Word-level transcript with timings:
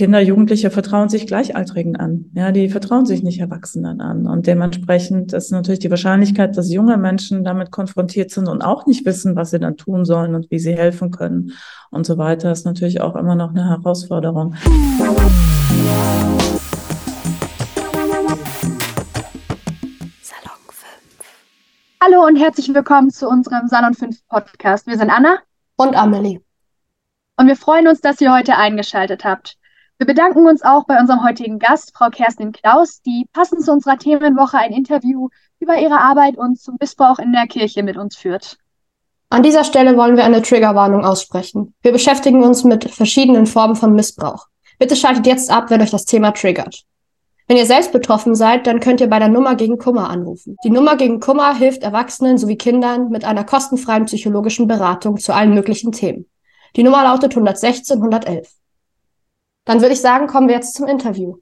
Kinder, 0.00 0.20
Jugendliche 0.20 0.70
vertrauen 0.70 1.10
sich 1.10 1.26
Gleichaltrigen 1.26 1.94
an. 1.94 2.30
Ja, 2.32 2.52
die 2.52 2.70
vertrauen 2.70 3.04
sich 3.04 3.22
nicht 3.22 3.38
Erwachsenen 3.38 4.00
an. 4.00 4.26
Und 4.26 4.46
dementsprechend 4.46 5.34
ist 5.34 5.52
natürlich 5.52 5.80
die 5.80 5.90
Wahrscheinlichkeit, 5.90 6.56
dass 6.56 6.72
junge 6.72 6.96
Menschen 6.96 7.44
damit 7.44 7.70
konfrontiert 7.70 8.30
sind 8.30 8.48
und 8.48 8.62
auch 8.62 8.86
nicht 8.86 9.04
wissen, 9.04 9.36
was 9.36 9.50
sie 9.50 9.58
dann 9.58 9.76
tun 9.76 10.06
sollen 10.06 10.34
und 10.34 10.50
wie 10.50 10.58
sie 10.58 10.72
helfen 10.72 11.10
können 11.10 11.52
und 11.90 12.06
so 12.06 12.16
weiter, 12.16 12.50
ist 12.50 12.64
natürlich 12.64 13.02
auch 13.02 13.14
immer 13.14 13.34
noch 13.34 13.50
eine 13.50 13.68
Herausforderung. 13.68 14.54
Salon 20.22 20.60
5. 20.70 20.88
Hallo 22.02 22.26
und 22.26 22.36
herzlich 22.36 22.72
willkommen 22.72 23.10
zu 23.10 23.28
unserem 23.28 23.68
Salon 23.68 23.92
5 23.92 24.26
Podcast. 24.28 24.86
Wir 24.86 24.96
sind 24.96 25.10
Anna 25.10 25.40
und 25.76 25.94
Amelie. 25.94 26.40
Und 27.36 27.48
wir 27.48 27.56
freuen 27.56 27.86
uns, 27.86 28.00
dass 28.00 28.18
ihr 28.22 28.32
heute 28.32 28.56
eingeschaltet 28.56 29.24
habt. 29.24 29.59
Wir 30.00 30.06
bedanken 30.06 30.46
uns 30.46 30.62
auch 30.62 30.86
bei 30.86 30.98
unserem 30.98 31.22
heutigen 31.22 31.58
Gast, 31.58 31.92
Frau 31.94 32.08
Kerstin 32.08 32.52
Klaus, 32.52 33.02
die 33.02 33.26
passend 33.34 33.62
zu 33.62 33.70
unserer 33.70 33.98
Themenwoche 33.98 34.56
ein 34.56 34.72
Interview 34.72 35.28
über 35.58 35.78
ihre 35.78 36.00
Arbeit 36.00 36.38
und 36.38 36.58
zum 36.58 36.76
Missbrauch 36.80 37.18
in 37.18 37.32
der 37.32 37.46
Kirche 37.46 37.82
mit 37.82 37.98
uns 37.98 38.16
führt. 38.16 38.56
An 39.28 39.42
dieser 39.42 39.62
Stelle 39.62 39.98
wollen 39.98 40.16
wir 40.16 40.24
eine 40.24 40.40
Triggerwarnung 40.40 41.04
aussprechen. 41.04 41.74
Wir 41.82 41.92
beschäftigen 41.92 42.42
uns 42.42 42.64
mit 42.64 42.90
verschiedenen 42.90 43.44
Formen 43.44 43.76
von 43.76 43.92
Missbrauch. 43.92 44.46
Bitte 44.78 44.96
schaltet 44.96 45.26
jetzt 45.26 45.50
ab, 45.50 45.68
wenn 45.68 45.82
euch 45.82 45.90
das 45.90 46.06
Thema 46.06 46.30
triggert. 46.30 46.84
Wenn 47.46 47.58
ihr 47.58 47.66
selbst 47.66 47.92
betroffen 47.92 48.34
seid, 48.34 48.66
dann 48.66 48.80
könnt 48.80 49.02
ihr 49.02 49.10
bei 49.10 49.18
der 49.18 49.28
Nummer 49.28 49.54
gegen 49.54 49.76
Kummer 49.76 50.08
anrufen. 50.08 50.56
Die 50.64 50.70
Nummer 50.70 50.96
gegen 50.96 51.20
Kummer 51.20 51.54
hilft 51.54 51.82
Erwachsenen 51.82 52.38
sowie 52.38 52.56
Kindern 52.56 53.10
mit 53.10 53.26
einer 53.26 53.44
kostenfreien 53.44 54.06
psychologischen 54.06 54.66
Beratung 54.66 55.18
zu 55.18 55.34
allen 55.34 55.52
möglichen 55.52 55.92
Themen. 55.92 56.24
Die 56.74 56.84
Nummer 56.84 57.02
lautet 57.02 57.32
116 57.32 57.98
111. 57.98 58.59
Dann 59.64 59.80
würde 59.80 59.92
ich 59.92 60.00
sagen, 60.00 60.26
kommen 60.26 60.48
wir 60.48 60.54
jetzt 60.54 60.74
zum 60.74 60.86
Interview. 60.86 61.36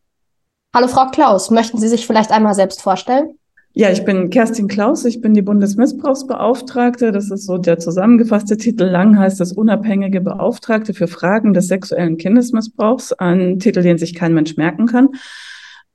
Hallo 0.75 0.89
Frau 0.89 1.07
Klaus, 1.11 1.51
möchten 1.51 1.79
Sie 1.79 1.89
sich 1.89 2.07
vielleicht 2.07 2.31
einmal 2.31 2.55
selbst 2.55 2.83
vorstellen? 2.83 3.38
Ja, 3.73 3.91
ich 3.91 4.05
bin 4.05 4.30
Kerstin 4.30 4.66
Klaus, 4.66 5.05
ich 5.05 5.21
bin 5.21 5.35
die 5.35 5.43
Bundesmissbrauchsbeauftragte. 5.43 7.13
Das 7.13 7.30
ist 7.30 7.47
so 7.47 7.59
der 7.59 7.79
zusammengefasste 7.79 8.57
Titel. 8.57 8.85
Lang 8.85 9.19
heißt 9.19 9.38
das 9.38 9.52
unabhängige 9.52 10.21
Beauftragte 10.21 10.95
für 10.95 11.07
Fragen 11.07 11.55
des 11.55 11.69
sexuellen 11.69 12.16
Kindesmissbrauchs. 12.16 13.13
Ein 13.13 13.60
Titel, 13.60 13.83
den 13.83 13.99
sich 13.99 14.15
kein 14.15 14.35
Mensch 14.35 14.57
merken 14.57 14.87
kann. 14.87 15.10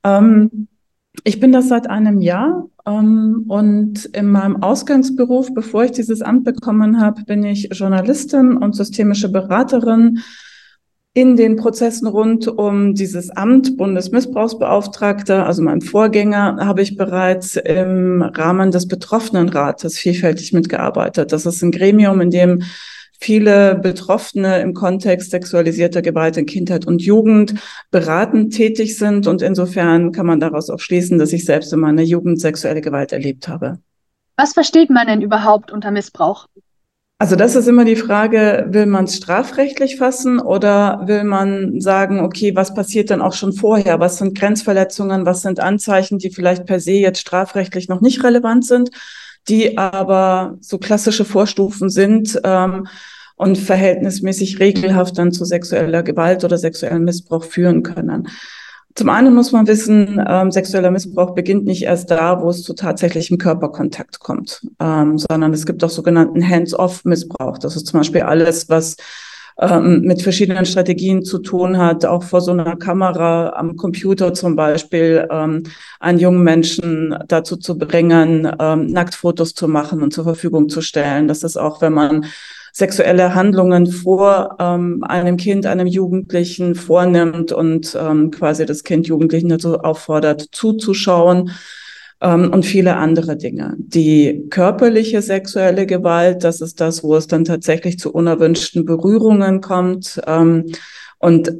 Ähm, 0.04 0.68
ich 1.24 1.40
bin 1.40 1.52
das 1.52 1.68
seit 1.68 1.90
einem 1.90 2.22
Jahr 2.22 2.68
ähm, 2.86 3.46
und 3.48 4.06
in 4.06 4.30
meinem 4.30 4.64
Ausgangsberuf, 4.64 5.54
bevor 5.54 5.84
ich 5.84 5.92
dieses 5.92 6.22
Amt 6.22 6.46
bekommen 6.46 7.02
habe, 7.02 7.24
bin 7.24 7.44
ich 7.44 7.70
Journalistin 7.72 8.58
und 8.58 8.76
systemische 8.76 9.30
Beraterin 9.30 10.20
in 11.16 11.36
den 11.36 11.58
Prozessen 11.58 12.08
rund 12.08 12.48
um 12.48 12.96
dieses 12.96 13.30
Amt 13.30 13.78
Bundesmissbrauchsbeauftragter, 13.78 15.46
also 15.46 15.62
mein 15.62 15.82
Vorgänger, 15.82 16.58
habe 16.60 16.82
ich 16.82 16.98
bereits 16.98 17.56
im 17.56 18.24
Rahmen 18.24 18.72
des 18.72 18.88
Betroffenenrates 18.88 19.98
vielfältig 20.00 20.54
mitgearbeitet. 20.54 21.32
Das 21.32 21.46
ist 21.46 21.62
ein 21.62 21.72
Gremium, 21.72 22.20
in 22.20 22.32
dem 22.32 22.64
viele 23.20 23.76
Betroffene 23.76 24.60
im 24.62 24.74
Kontext 24.74 25.32
sexualisierter 25.32 26.02
Gewalt 26.02 26.36
in 26.36 26.48
Kindheit 26.48 26.86
und 26.86 27.02
Jugend 27.02 27.54
beratend 27.92 28.54
tätig 28.54 28.98
sind. 28.98 29.28
Und 29.28 29.44
insofern 29.44 30.12
kann 30.12 30.26
man 30.26 30.40
daraus 30.40 30.72
auch 30.72 30.80
schließen, 30.80 31.20
dass 31.20 31.32
ich 31.32 31.46
selbst 31.46 31.72
in 31.72 31.80
meiner 31.80 32.02
Jugend 32.02 32.42
sexuelle 32.42 32.82
Gewalt 32.82 33.14
erlebt 33.14 33.48
habe. 33.48 33.78
Was 34.36 34.54
versteht 34.54 34.90
man 34.90 35.06
denn 35.06 35.22
überhaupt 35.22 35.72
unter 35.72 35.92
Missbrauch? 35.92 36.48
Also 37.24 37.38
das 37.38 37.56
ist 37.56 37.70
immer 37.70 37.86
die 37.86 37.96
Frage, 37.96 38.66
will 38.68 38.86
man 38.86 39.06
es 39.06 39.16
strafrechtlich 39.16 39.96
fassen 39.96 40.42
oder 40.42 41.04
will 41.06 41.24
man 41.24 41.80
sagen, 41.80 42.20
okay, 42.20 42.54
was 42.54 42.74
passiert 42.74 43.12
dann 43.12 43.22
auch 43.22 43.32
schon 43.32 43.54
vorher? 43.54 44.02
Was 44.02 44.18
sind 44.18 44.38
Grenzverletzungen? 44.38 45.26
Was 45.26 45.42
sind 45.42 45.62
Anzeichen, 45.62 46.18
die 46.18 46.32
vielleicht 46.32 46.66
per 46.66 46.82
se 46.82 46.92
jetzt 46.92 47.22
strafrechtlich 47.22 47.88
noch 47.88 48.02
nicht 48.02 48.26
relevant 48.26 48.66
sind, 48.66 48.92
die 49.48 49.78
aber 49.78 50.58
so 50.60 50.80
klassische 50.80 51.24
Vorstufen 51.24 51.90
sind 51.90 52.42
ähm, 52.44 52.88
und 53.38 53.58
verhältnismäßig 53.58 54.60
regelhaft 54.60 55.18
dann 55.18 55.32
zu 55.32 55.46
sexueller 55.46 56.04
Gewalt 56.04 56.44
oder 56.44 56.58
sexuellem 56.58 57.06
Missbrauch 57.06 57.46
führen 57.46 57.84
können? 57.84 58.28
Zum 58.96 59.10
einen 59.10 59.34
muss 59.34 59.52
man 59.52 59.66
wissen, 59.66 60.24
ähm, 60.28 60.52
sexueller 60.52 60.92
Missbrauch 60.92 61.34
beginnt 61.34 61.66
nicht 61.66 61.84
erst 61.84 62.12
da, 62.12 62.42
wo 62.42 62.50
es 62.50 62.62
zu 62.62 62.74
tatsächlichem 62.74 63.40
Körperkontakt 63.40 64.20
kommt, 64.20 64.68
ähm, 64.80 65.18
sondern 65.18 65.52
es 65.54 65.66
gibt 65.66 65.84
auch 65.84 65.90
sogenannten 65.90 66.48
Hands-off-Missbrauch. 66.48 67.58
Das 67.58 67.76
ist 67.76 67.88
zum 67.88 68.02
Beispiel 68.02 68.22
alles, 68.22 68.70
was 68.70 68.98
ähm, 69.60 70.02
mit 70.02 70.22
verschiedenen 70.22 70.66
Strategien 70.66 71.24
zu 71.24 71.40
tun 71.40 71.78
hat, 71.78 72.06
auch 72.06 72.24
vor 72.24 72.42
so 72.42 72.52
einer 72.52 72.76
Kamera 72.76 73.54
am 73.56 73.78
Computer 73.78 74.34
zum 74.34 74.56
Beispiel, 74.56 75.28
ähm, 75.32 75.64
einen 76.00 76.20
jungen 76.20 76.44
Menschen 76.44 77.16
dazu 77.28 77.58
zu 77.58 77.78
bringen, 77.78 78.52
ähm, 78.60 78.88
Nacktfotos 78.88 79.54
zu 79.54 79.68
machen 79.68 80.02
und 80.02 80.14
zur 80.14 80.24
Verfügung 80.24 80.70
zu 80.70 80.82
stellen. 80.82 81.28
Das 81.28 81.44
ist 81.44 81.58
auch, 81.58 81.82
wenn 81.82 81.94
man 81.94 82.26
sexuelle 82.74 83.36
Handlungen 83.36 83.86
vor 83.86 84.58
ähm, 84.60 85.04
einem 85.04 85.38
Kind, 85.38 85.68
einem 85.68 85.86
Jugendlichen 85.86 86.74
vornimmt 86.74 87.52
und 87.52 87.96
ähm, 87.98 88.32
quasi 88.32 88.66
das 88.66 88.84
Kind, 88.84 89.08
Jugendlichen 89.08 89.50
dazu 89.50 89.80
auffordert, 89.80 90.48
zuzuschauen 90.52 91.52
ähm, 92.20 92.52
und 92.52 92.66
viele 92.66 92.96
andere 92.96 93.38
Dinge. 93.38 93.76
Die 93.78 94.48
körperliche 94.50 95.22
sexuelle 95.22 95.86
Gewalt, 95.86 96.44
das 96.44 96.62
ist 96.62 96.82
das, 96.82 97.04
wo 97.04 97.16
es 97.16 97.28
dann 97.28 97.46
tatsächlich 97.46 98.00
zu 98.00 98.12
unerwünschten 98.12 98.86
Berührungen 98.86 99.62
kommt. 99.62 100.20
Ähm, 100.26 100.72
und 101.20 101.54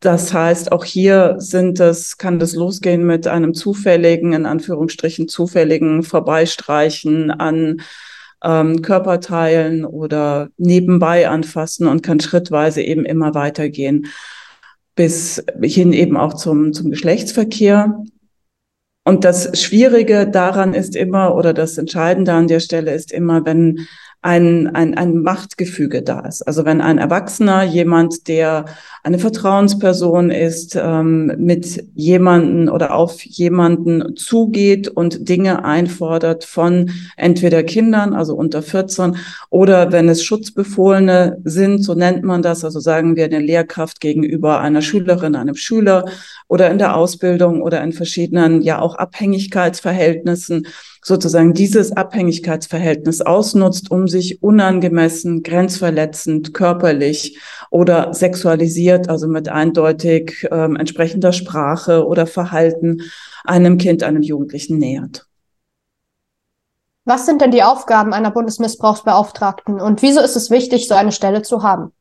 das 0.00 0.34
heißt, 0.34 0.72
auch 0.72 0.84
hier 0.84 1.36
sind 1.38 1.80
es, 1.80 2.18
kann 2.18 2.38
das 2.38 2.54
losgehen 2.54 3.06
mit 3.06 3.26
einem 3.26 3.54
zufälligen, 3.54 4.34
in 4.34 4.44
Anführungsstrichen 4.44 5.26
zufälligen 5.26 6.02
Vorbeistreichen 6.02 7.30
an 7.30 7.80
ähm, 8.44 8.82
Körperteilen 8.82 9.84
oder 9.84 10.50
nebenbei 10.56 11.28
anfassen 11.28 11.86
und 11.86 12.02
kann 12.02 12.20
schrittweise 12.20 12.82
eben 12.82 13.04
immer 13.04 13.34
weitergehen 13.34 14.06
bis 14.94 15.44
hin 15.62 15.92
eben 15.92 16.16
auch 16.16 16.34
zum, 16.34 16.72
zum 16.72 16.90
Geschlechtsverkehr. 16.90 18.02
Und 19.04 19.24
das 19.24 19.60
Schwierige 19.60 20.26
daran 20.26 20.72
ist 20.72 20.96
immer, 20.96 21.34
oder 21.34 21.52
das 21.52 21.76
Entscheidende 21.76 22.32
an 22.32 22.48
der 22.48 22.60
Stelle 22.60 22.94
ist 22.94 23.12
immer, 23.12 23.44
wenn 23.44 23.86
ein, 24.24 24.74
ein, 24.74 24.96
ein 24.96 25.18
Machtgefüge 25.18 26.00
da 26.00 26.20
ist. 26.20 26.40
Also 26.40 26.64
wenn 26.64 26.80
ein 26.80 26.96
Erwachsener, 26.96 27.62
jemand, 27.62 28.26
der 28.26 28.64
eine 29.02 29.18
Vertrauensperson 29.18 30.30
ist, 30.30 30.78
ähm, 30.82 31.34
mit 31.36 31.84
jemanden 31.94 32.70
oder 32.70 32.94
auf 32.94 33.22
jemanden 33.22 34.16
zugeht 34.16 34.88
und 34.88 35.28
Dinge 35.28 35.66
einfordert 35.66 36.44
von 36.44 36.90
entweder 37.18 37.62
Kindern, 37.64 38.14
also 38.14 38.34
unter 38.34 38.62
14, 38.62 39.16
oder 39.50 39.92
wenn 39.92 40.08
es 40.08 40.24
Schutzbefohlene 40.24 41.42
sind, 41.44 41.84
so 41.84 41.92
nennt 41.92 42.22
man 42.22 42.40
das, 42.40 42.64
also 42.64 42.80
sagen 42.80 43.16
wir 43.16 43.26
eine 43.26 43.40
Lehrkraft 43.40 44.00
gegenüber 44.00 44.58
einer 44.60 44.80
Schülerin, 44.80 45.36
einem 45.36 45.54
Schüler 45.54 46.06
oder 46.48 46.70
in 46.70 46.78
der 46.78 46.96
Ausbildung 46.96 47.60
oder 47.60 47.82
in 47.82 47.92
verschiedenen, 47.92 48.62
ja 48.62 48.80
auch 48.80 48.94
Abhängigkeitsverhältnissen, 48.94 50.66
sozusagen 51.04 51.52
dieses 51.52 51.92
Abhängigkeitsverhältnis 51.92 53.20
ausnutzt, 53.20 53.90
um 53.90 54.08
sich 54.08 54.42
unangemessen, 54.42 55.42
grenzverletzend, 55.42 56.54
körperlich 56.54 57.38
oder 57.70 58.14
sexualisiert, 58.14 59.08
also 59.08 59.28
mit 59.28 59.48
eindeutig 59.48 60.48
ähm, 60.50 60.76
entsprechender 60.76 61.32
Sprache 61.32 62.06
oder 62.06 62.26
Verhalten 62.26 63.02
einem 63.44 63.76
Kind, 63.76 64.02
einem 64.02 64.22
Jugendlichen 64.22 64.78
nähert. 64.78 65.26
Was 67.04 67.26
sind 67.26 67.42
denn 67.42 67.50
die 67.50 67.62
Aufgaben 67.62 68.14
einer 68.14 68.30
Bundesmissbrauchsbeauftragten 68.30 69.78
und 69.78 70.00
wieso 70.00 70.20
ist 70.20 70.36
es 70.36 70.50
wichtig, 70.50 70.88
so 70.88 70.94
eine 70.94 71.12
Stelle 71.12 71.42
zu 71.42 71.62
haben? 71.62 71.92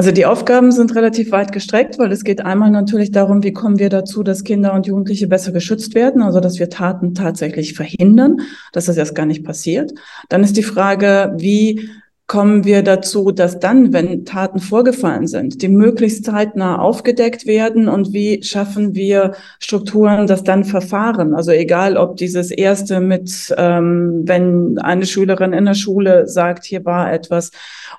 Also 0.00 0.12
die 0.12 0.26
Aufgaben 0.26 0.70
sind 0.70 0.94
relativ 0.94 1.32
weit 1.32 1.50
gestreckt, 1.50 1.98
weil 1.98 2.12
es 2.12 2.22
geht 2.22 2.40
einmal 2.44 2.70
natürlich 2.70 3.10
darum, 3.10 3.42
wie 3.42 3.52
kommen 3.52 3.80
wir 3.80 3.88
dazu, 3.88 4.22
dass 4.22 4.44
Kinder 4.44 4.72
und 4.72 4.86
Jugendliche 4.86 5.26
besser 5.26 5.50
geschützt 5.50 5.96
werden, 5.96 6.22
also 6.22 6.38
dass 6.38 6.60
wir 6.60 6.70
Taten 6.70 7.14
tatsächlich 7.14 7.74
verhindern, 7.74 8.36
dass 8.72 8.84
das 8.84 8.96
erst 8.96 9.16
gar 9.16 9.26
nicht 9.26 9.42
passiert. 9.42 9.92
Dann 10.28 10.44
ist 10.44 10.56
die 10.56 10.62
Frage, 10.62 11.34
wie 11.38 11.90
kommen 12.28 12.64
wir 12.64 12.82
dazu, 12.82 13.32
dass 13.32 13.58
dann, 13.58 13.94
wenn 13.94 14.26
Taten 14.26 14.60
vorgefallen 14.60 15.26
sind, 15.26 15.62
die 15.62 15.68
möglichst 15.68 16.26
zeitnah 16.26 16.78
aufgedeckt 16.78 17.46
werden 17.46 17.88
und 17.88 18.12
wie 18.12 18.42
schaffen 18.42 18.94
wir 18.94 19.32
Strukturen, 19.58 20.26
dass 20.26 20.44
dann 20.44 20.64
Verfahren, 20.64 21.34
also 21.34 21.52
egal 21.52 21.96
ob 21.96 22.18
dieses 22.18 22.50
erste 22.50 23.00
mit, 23.00 23.54
ähm, 23.56 24.24
wenn 24.26 24.76
eine 24.78 25.06
Schülerin 25.06 25.54
in 25.54 25.64
der 25.64 25.72
Schule 25.72 26.28
sagt, 26.28 26.66
hier 26.66 26.84
war 26.84 27.10
etwas, 27.10 27.50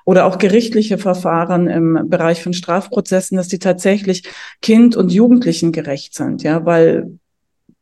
oder 0.04 0.26
auch 0.26 0.38
gerichtliche 0.38 0.96
Verfahren 0.96 1.66
im 1.66 2.08
Bereich 2.08 2.40
von 2.40 2.52
Strafprozessen, 2.52 3.36
dass 3.36 3.48
die 3.48 3.58
tatsächlich 3.58 4.22
Kind 4.62 4.96
und 4.96 5.12
Jugendlichen 5.12 5.72
gerecht 5.72 6.14
sind, 6.14 6.44
ja, 6.44 6.64
weil 6.64 7.18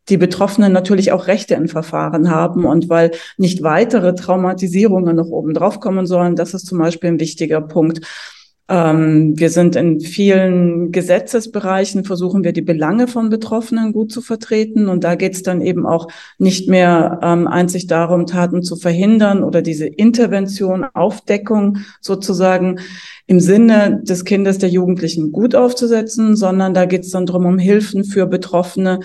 die 0.09 0.17
Betroffenen 0.17 0.73
natürlich 0.73 1.13
auch 1.13 1.27
Rechte 1.27 1.55
in 1.55 1.69
Verfahren 1.69 2.31
haben 2.31 2.65
und 2.65 2.89
weil 2.89 3.11
nicht 3.37 3.63
weitere 3.63 4.15
Traumatisierungen 4.15 5.17
noch 5.17 5.29
oben 5.29 5.55
drauf 5.55 5.81
kommen 5.81 6.07
sollen. 6.07 6.37
Das 6.37 6.55
ist 6.55 6.67
zum 6.67 6.79
Beispiel 6.79 7.11
ein 7.11 7.21
wichtiger 7.21 7.61
Punkt. 7.61 8.01
Ähm, 8.71 9.39
wir 9.39 9.49
sind 9.49 9.77
in 9.77 9.99
vielen 10.01 10.93
Gesetzesbereichen, 10.93 12.05
versuchen 12.05 12.45
wir 12.45 12.53
die 12.53 12.61
Belange 12.61 13.09
von 13.09 13.31
Betroffenen 13.31 13.95
gut 13.95 14.13
zu 14.13 14.21
vertreten. 14.21 14.89
Und 14.89 15.05
da 15.05 15.15
geht 15.15 15.35
es 15.35 15.43
dann 15.43 15.63
eben 15.63 15.87
auch 15.87 16.09
nicht 16.37 16.69
mehr 16.69 17.19
ähm, 17.23 17.47
einzig 17.49 17.87
darum, 17.87 18.27
Taten 18.27 18.63
zu 18.63 18.77
verhindern 18.77 19.43
oder 19.43 19.63
diese 19.63 19.87
Intervention, 19.87 20.85
Aufdeckung 20.93 21.79
sozusagen 22.03 22.81
im 23.27 23.41
Sinne 23.41 24.03
des 24.03 24.27
Kindes, 24.27 24.59
der 24.59 24.69
Jugendlichen 24.69 25.33
gut 25.33 25.55
aufzusetzen, 25.55 26.37
sondern 26.37 26.75
da 26.75 26.85
geht 26.85 27.05
es 27.05 27.11
dann 27.11 27.25
darum, 27.25 27.47
um 27.47 27.59
Hilfen 27.59 28.05
für 28.05 28.27
Betroffene, 28.27 29.01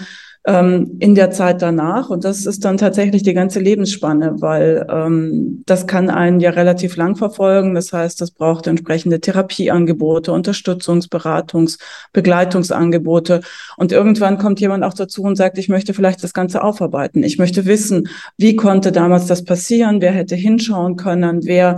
ähm, 0.45 0.98
in 1.00 1.16
der 1.16 1.31
Zeit 1.31 1.62
danach. 1.62 2.10
Und 2.10 2.25
das 2.25 2.45
ist 2.45 2.66
dann 2.66 2.78
tatsächlich 2.78 3.24
die 3.24 3.34
ganze 3.34 3.60
Lebensspanne, 3.60 4.42
weil 4.42 4.86
ähm, 4.90 5.63
das 5.66 5.88
kann 5.88 6.10
einen 6.10 6.40
ja 6.40 6.50
relativ 6.50 6.98
lang 6.98 7.16
verfolgen. 7.16 7.75
Das 7.75 7.94
heißt, 7.94 8.19
das 8.19 8.31
braucht 8.31 8.68
entsprechende 8.68 9.22
Therapieangebote, 9.22 10.31
Unterstützungs-, 10.31 11.10
Beratungs-, 11.10 11.80
Begleitungsangebote. 12.12 13.42
Und 13.78 13.92
irgendwann 13.92 14.38
kommt 14.38 14.60
jemand 14.60 14.84
auch 14.84 14.94
dazu 14.94 15.24
und 15.24 15.38
sagt, 15.38 15.57
ich 15.57 15.69
möchte 15.69 15.94
vielleicht 15.94 16.24
das 16.24 16.34
Ganze 16.34 16.63
aufarbeiten. 16.63 17.24
Ich 17.24 17.38
möchte 17.38 17.66
wissen, 17.66 18.10
wie 18.38 18.56
konnte 18.56 18.92
damals 18.92 19.28
das 19.28 19.45
passieren? 19.45 20.01
Wer 20.01 20.12
hätte 20.12 20.36
hinschauen 20.36 20.98
können? 20.98 21.42
Wer 21.45 21.78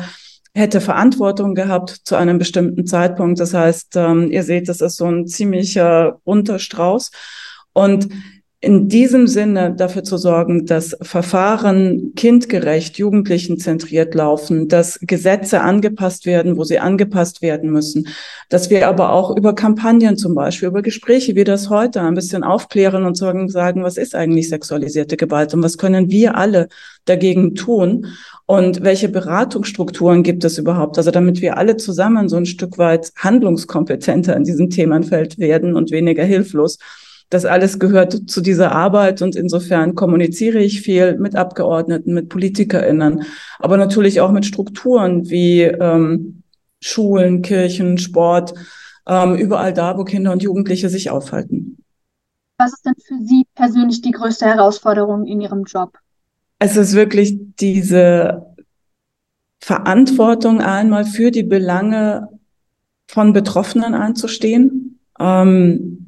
hätte 0.56 0.80
Verantwortung 0.80 1.54
gehabt 1.54 1.90
zu 2.06 2.16
einem 2.16 2.38
bestimmten 2.38 2.88
Zeitpunkt. 2.88 3.42
Das 3.42 3.54
heißt, 3.54 3.98
ähm, 3.98 4.32
ihr 4.32 4.44
seht, 4.44 4.70
das 4.70 4.80
ist 4.80 4.96
so 4.96 5.06
ein 5.06 5.28
ziemlicher 5.28 6.20
bunter 6.24 6.60
Strauß. 6.60 7.12
Und 7.74 8.08
in 8.62 8.90
diesem 8.90 9.28
Sinne 9.28 9.75
dafür 9.75 10.04
zu 10.04 10.18
sorgen, 10.18 10.66
dass 10.66 10.98
Verfahren 11.02 12.13
kindgerecht, 12.16 12.98
jugendlichenzentriert 12.98 14.16
laufen, 14.16 14.68
dass 14.68 14.98
Gesetze 15.02 15.62
angepasst 15.62 16.25
werden, 16.25 16.57
wo 16.57 16.63
sie 16.63 16.80
angepasst 16.80 17.42
werden 17.42 17.69
müssen, 17.69 18.07
dass 18.50 18.69
wir 18.69 18.88
aber 18.88 19.12
auch 19.12 19.36
über 19.36 19.54
Kampagnen 19.54 20.18
zum 20.18 20.34
Beispiel, 20.34 20.69
über 20.69 20.81
Gespräche 20.81 21.36
wie 21.36 21.44
das 21.44 21.69
heute 21.69 22.02
ein 22.02 22.16
bisschen 22.16 22.44
aufklären 22.44 23.06
und 23.06 23.16
sagen, 23.16 23.84
was 23.84 23.98
ist 23.98 24.16
eigentlich 24.16 24.50
sexualisierte 24.50 25.18
Gewalt 25.18 25.54
und 25.54 25.62
was 25.62 25.78
können 25.78 26.10
wir 26.10 26.36
alle 26.36 26.68
dagegen 27.06 27.54
tun 27.54 28.07
und 28.48 28.84
welche 28.84 29.10
Beratungsstrukturen 29.10 30.24
gibt 30.24 30.44
es 30.44 30.57
überhaupt? 30.57 30.98
Also 30.98 31.12
damit 31.12 31.42
wir 31.42 31.57
alle 31.57 31.78
zusammen 31.78 32.30
so 32.30 32.38
ein 32.38 32.46
Stück 32.46 32.78
weit 32.78 33.12
handlungskompetenter 33.18 34.36
in 34.36 34.44
diesem 34.44 34.69
Themenfeld 34.69 35.38
werden 35.38 35.75
und 35.75 35.92
weniger 35.92 36.24
hilflos. 36.24 36.80
Das 37.30 37.45
alles 37.45 37.80
gehört 37.80 38.30
zu 38.30 38.42
dieser 38.42 38.72
Arbeit 38.72 39.22
und 39.22 39.36
insofern 39.36 39.95
kommuniziere 39.95 40.60
ich 40.60 40.81
viel 40.81 41.18
mit 41.18 41.36
Abgeordneten, 41.36 42.13
mit 42.13 42.30
PolitikerInnen, 42.30 43.24
aber 43.60 43.77
natürlich 43.77 44.22
auch 44.22 44.31
mit 44.31 44.45
Strukturen 44.45 45.30
wie 45.30 45.62
ähm, 45.63 46.44
Schulen, 46.80 47.42
Kirchen, 47.42 47.98
Sport, 47.98 48.54
ähm, 49.07 49.36
überall 49.36 49.74
da, 49.74 49.98
wo 49.98 50.04
Kinder 50.04 50.31
und 50.31 50.44
Jugendliche 50.44 50.89
sich 50.89 51.10
aufhalten. 51.10 51.77
Was 52.57 52.74
ist 52.74 52.86
denn 52.86 52.94
für 52.95 53.25
Sie 53.25 53.45
persönlich 53.56 54.01
die 54.01 54.12
größte 54.12 54.45
Herausforderung 54.45 55.25
in 55.25 55.42
Ihrem 55.42 55.63
Job? 55.63 55.98
Es 56.60 56.78
ist 56.78 56.94
wirklich 56.94 57.38
diese 57.60 58.56
Verantwortung 59.60 60.62
einmal 60.62 61.06
für 61.06 61.31
die 61.31 61.44
Belange 61.44 62.30
von 63.07 63.33
Betroffenen 63.33 63.94
einzustehen. 63.94 65.00
Ähm, 65.19 66.05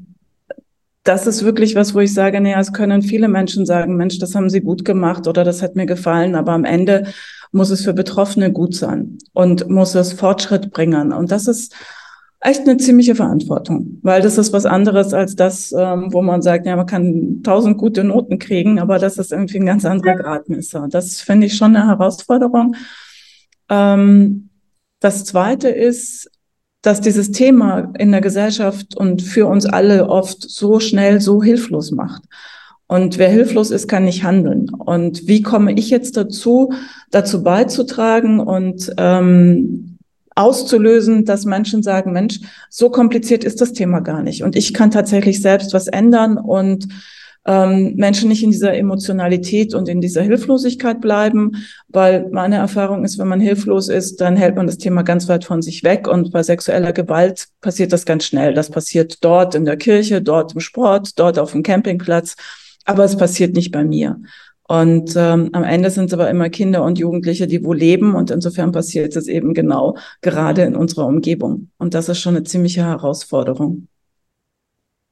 das 1.07 1.25
ist 1.25 1.43
wirklich 1.43 1.75
was, 1.75 1.95
wo 1.95 1.99
ich 1.99 2.13
sage, 2.13 2.41
naja, 2.41 2.59
es 2.59 2.73
können 2.73 3.01
viele 3.01 3.27
Menschen 3.29 3.65
sagen, 3.65 3.95
Mensch, 3.95 4.19
das 4.19 4.35
haben 4.35 4.49
sie 4.49 4.61
gut 4.61 4.83
gemacht 4.83 5.27
oder 5.27 5.43
das 5.43 5.61
hat 5.61 5.75
mir 5.75 5.85
gefallen, 5.85 6.35
aber 6.35 6.51
am 6.51 6.65
Ende 6.65 7.07
muss 7.51 7.69
es 7.69 7.83
für 7.83 7.93
Betroffene 7.93 8.51
gut 8.51 8.75
sein 8.75 9.17
und 9.33 9.69
muss 9.69 9.95
es 9.95 10.11
Fortschritt 10.13 10.71
bringen. 10.71 11.13
Und 11.13 11.31
das 11.31 11.47
ist 11.47 11.73
echt 12.41 12.61
eine 12.61 12.77
ziemliche 12.77 13.15
Verantwortung, 13.15 13.99
weil 14.03 14.21
das 14.21 14.37
ist 14.37 14.51
was 14.51 14.65
anderes 14.65 15.13
als 15.13 15.35
das, 15.35 15.71
ähm, 15.71 16.11
wo 16.11 16.21
man 16.21 16.41
sagt, 16.41 16.65
ja, 16.65 16.75
man 16.75 16.85
kann 16.85 17.41
tausend 17.41 17.77
gute 17.77 18.03
Noten 18.03 18.37
kriegen, 18.37 18.77
aber 18.79 18.99
das 18.99 19.17
ist 19.17 19.31
irgendwie 19.31 19.59
ein 19.59 19.65
ganz 19.65 19.85
anderer 19.85 20.15
Gradmesser. 20.15 20.87
Das 20.89 21.21
finde 21.21 21.47
ich 21.47 21.55
schon 21.55 21.75
eine 21.75 21.87
Herausforderung. 21.87 22.75
Ähm, 23.69 24.49
das 24.99 25.23
zweite 25.23 25.69
ist, 25.69 26.29
dass 26.87 27.01
dieses 27.01 27.31
Thema 27.33 27.91
in 27.99 28.13
der 28.13 28.21
Gesellschaft 28.21 28.95
und 28.95 29.21
für 29.21 29.45
uns 29.45 29.65
alle 29.65 30.07
oft 30.07 30.49
so 30.49 30.79
schnell 30.79 31.19
so 31.19 31.43
hilflos 31.43 31.91
macht. 31.91 32.23
Und 32.87 33.17
wer 33.17 33.27
hilflos 33.27 33.71
ist, 33.71 33.89
kann 33.89 34.05
nicht 34.05 34.23
handeln. 34.23 34.69
Und 34.69 35.27
wie 35.27 35.41
komme 35.41 35.73
ich 35.73 35.89
jetzt 35.89 36.15
dazu, 36.15 36.71
dazu 37.11 37.43
beizutragen 37.43 38.39
und 38.39 38.89
ähm, 38.97 39.97
auszulösen, 40.33 41.25
dass 41.25 41.43
Menschen 41.43 41.83
sagen, 41.83 42.13
Mensch, 42.13 42.39
so 42.69 42.89
kompliziert 42.89 43.43
ist 43.43 43.59
das 43.59 43.73
Thema 43.73 43.99
gar 43.99 44.23
nicht. 44.23 44.43
Und 44.43 44.55
ich 44.55 44.73
kann 44.73 44.89
tatsächlich 44.89 45.41
selbst 45.41 45.73
was 45.73 45.87
ändern 45.87 46.37
und 46.37 46.87
ähm, 47.47 47.95
Menschen 47.95 48.27
nicht 48.27 48.43
in 48.43 48.51
dieser 48.51 48.73
Emotionalität 48.75 49.73
und 49.73 49.87
in 49.87 50.01
dieser 50.01 50.21
Hilflosigkeit 50.21 50.99
bleiben, 50.99 51.63
weil 51.87 52.29
meine 52.31 52.57
Erfahrung 52.57 53.05
ist, 53.05 53.17
wenn 53.17 53.29
man 53.29 53.39
hilflos 53.39 53.87
ist, 53.87 54.19
dann 54.19 54.35
hält 54.35 54.57
man 54.57 54.67
das 54.67 54.77
Thema 54.77 55.01
ganz 55.03 55.29
weit 55.29 55.45
von 55.45 55.61
sich 55.61 55.83
weg 55.83 56.07
und 56.07 56.31
bei 56.33 56.43
sexueller 56.43 56.91
Gewalt 56.91 57.47
passiert 57.61 57.93
das 57.93 58.05
ganz 58.05 58.25
schnell. 58.25 58.53
Das 58.53 58.69
passiert 58.69 59.23
dort 59.23 59.55
in 59.55 59.63
der 59.63 59.77
Kirche, 59.77 60.21
dort 60.21 60.53
im 60.53 60.59
Sport, 60.59 61.17
dort 61.17 61.39
auf 61.39 61.53
dem 61.53 61.63
Campingplatz, 61.63 62.35
aber 62.83 63.05
es 63.05 63.15
passiert 63.15 63.55
nicht 63.55 63.71
bei 63.71 63.85
mir. 63.85 64.19
Und 64.67 65.15
ähm, 65.15 65.49
am 65.53 65.63
Ende 65.63 65.89
sind 65.89 66.07
es 66.07 66.13
aber 66.13 66.29
immer 66.29 66.49
Kinder 66.49 66.83
und 66.83 66.99
Jugendliche, 66.99 67.47
die 67.47 67.63
wo 67.63 67.71
leben. 67.71 68.15
Und 68.15 68.31
insofern 68.31 68.73
passiert 68.73 69.15
es 69.15 69.29
eben 69.29 69.53
genau 69.53 69.95
gerade 70.21 70.63
in 70.63 70.75
unserer 70.75 71.07
Umgebung. 71.07 71.69
Und 71.77 71.93
das 71.93 72.09
ist 72.09 72.19
schon 72.19 72.35
eine 72.35 72.43
ziemliche 72.43 72.83
Herausforderung. 72.83 73.87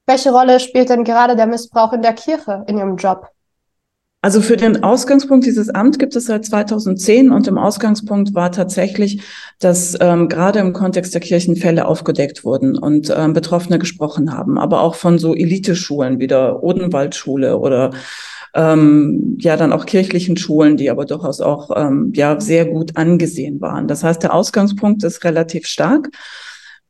Welche 0.06 0.30
Rolle 0.30 0.60
spielt 0.60 0.88
denn 0.88 1.04
gerade 1.04 1.36
der 1.36 1.46
Missbrauch 1.46 1.92
in 1.92 2.02
der 2.02 2.12
Kirche 2.12 2.64
in 2.68 2.78
Ihrem 2.78 2.96
Job? 2.96 3.28
Also 4.22 4.40
für 4.40 4.56
den 4.56 4.82
Ausgangspunkt 4.82 5.46
dieses 5.46 5.68
Amt 5.68 5.98
gibt 5.98 6.16
es 6.16 6.24
seit 6.26 6.44
2010 6.44 7.30
und 7.30 7.46
im 7.46 7.58
Ausgangspunkt 7.58 8.34
war 8.34 8.50
tatsächlich, 8.50 9.22
dass 9.60 9.96
ähm, 10.00 10.28
gerade 10.28 10.58
im 10.58 10.72
Kontext 10.72 11.14
der 11.14 11.20
Kirchenfälle 11.20 11.86
aufgedeckt 11.86 12.44
wurden 12.44 12.76
und 12.76 13.12
ähm, 13.16 13.34
Betroffene 13.34 13.78
gesprochen 13.78 14.32
haben, 14.32 14.58
aber 14.58 14.80
auch 14.80 14.96
von 14.96 15.18
so 15.18 15.34
Eliteschulen 15.34 16.18
wie 16.18 16.26
der 16.26 16.62
Odenwaldschule 16.62 17.58
oder 17.58 17.90
ähm, 18.54 19.36
ja 19.38 19.56
dann 19.56 19.72
auch 19.72 19.86
kirchlichen 19.86 20.36
Schulen, 20.36 20.76
die 20.76 20.90
aber 20.90 21.04
durchaus 21.04 21.40
auch 21.40 21.70
ähm, 21.76 22.12
ja 22.14 22.40
sehr 22.40 22.64
gut 22.64 22.96
angesehen 22.96 23.60
waren. 23.60 23.86
Das 23.86 24.02
heißt, 24.02 24.22
der 24.22 24.34
Ausgangspunkt 24.34 25.04
ist 25.04 25.22
relativ 25.22 25.66
stark. 25.66 26.08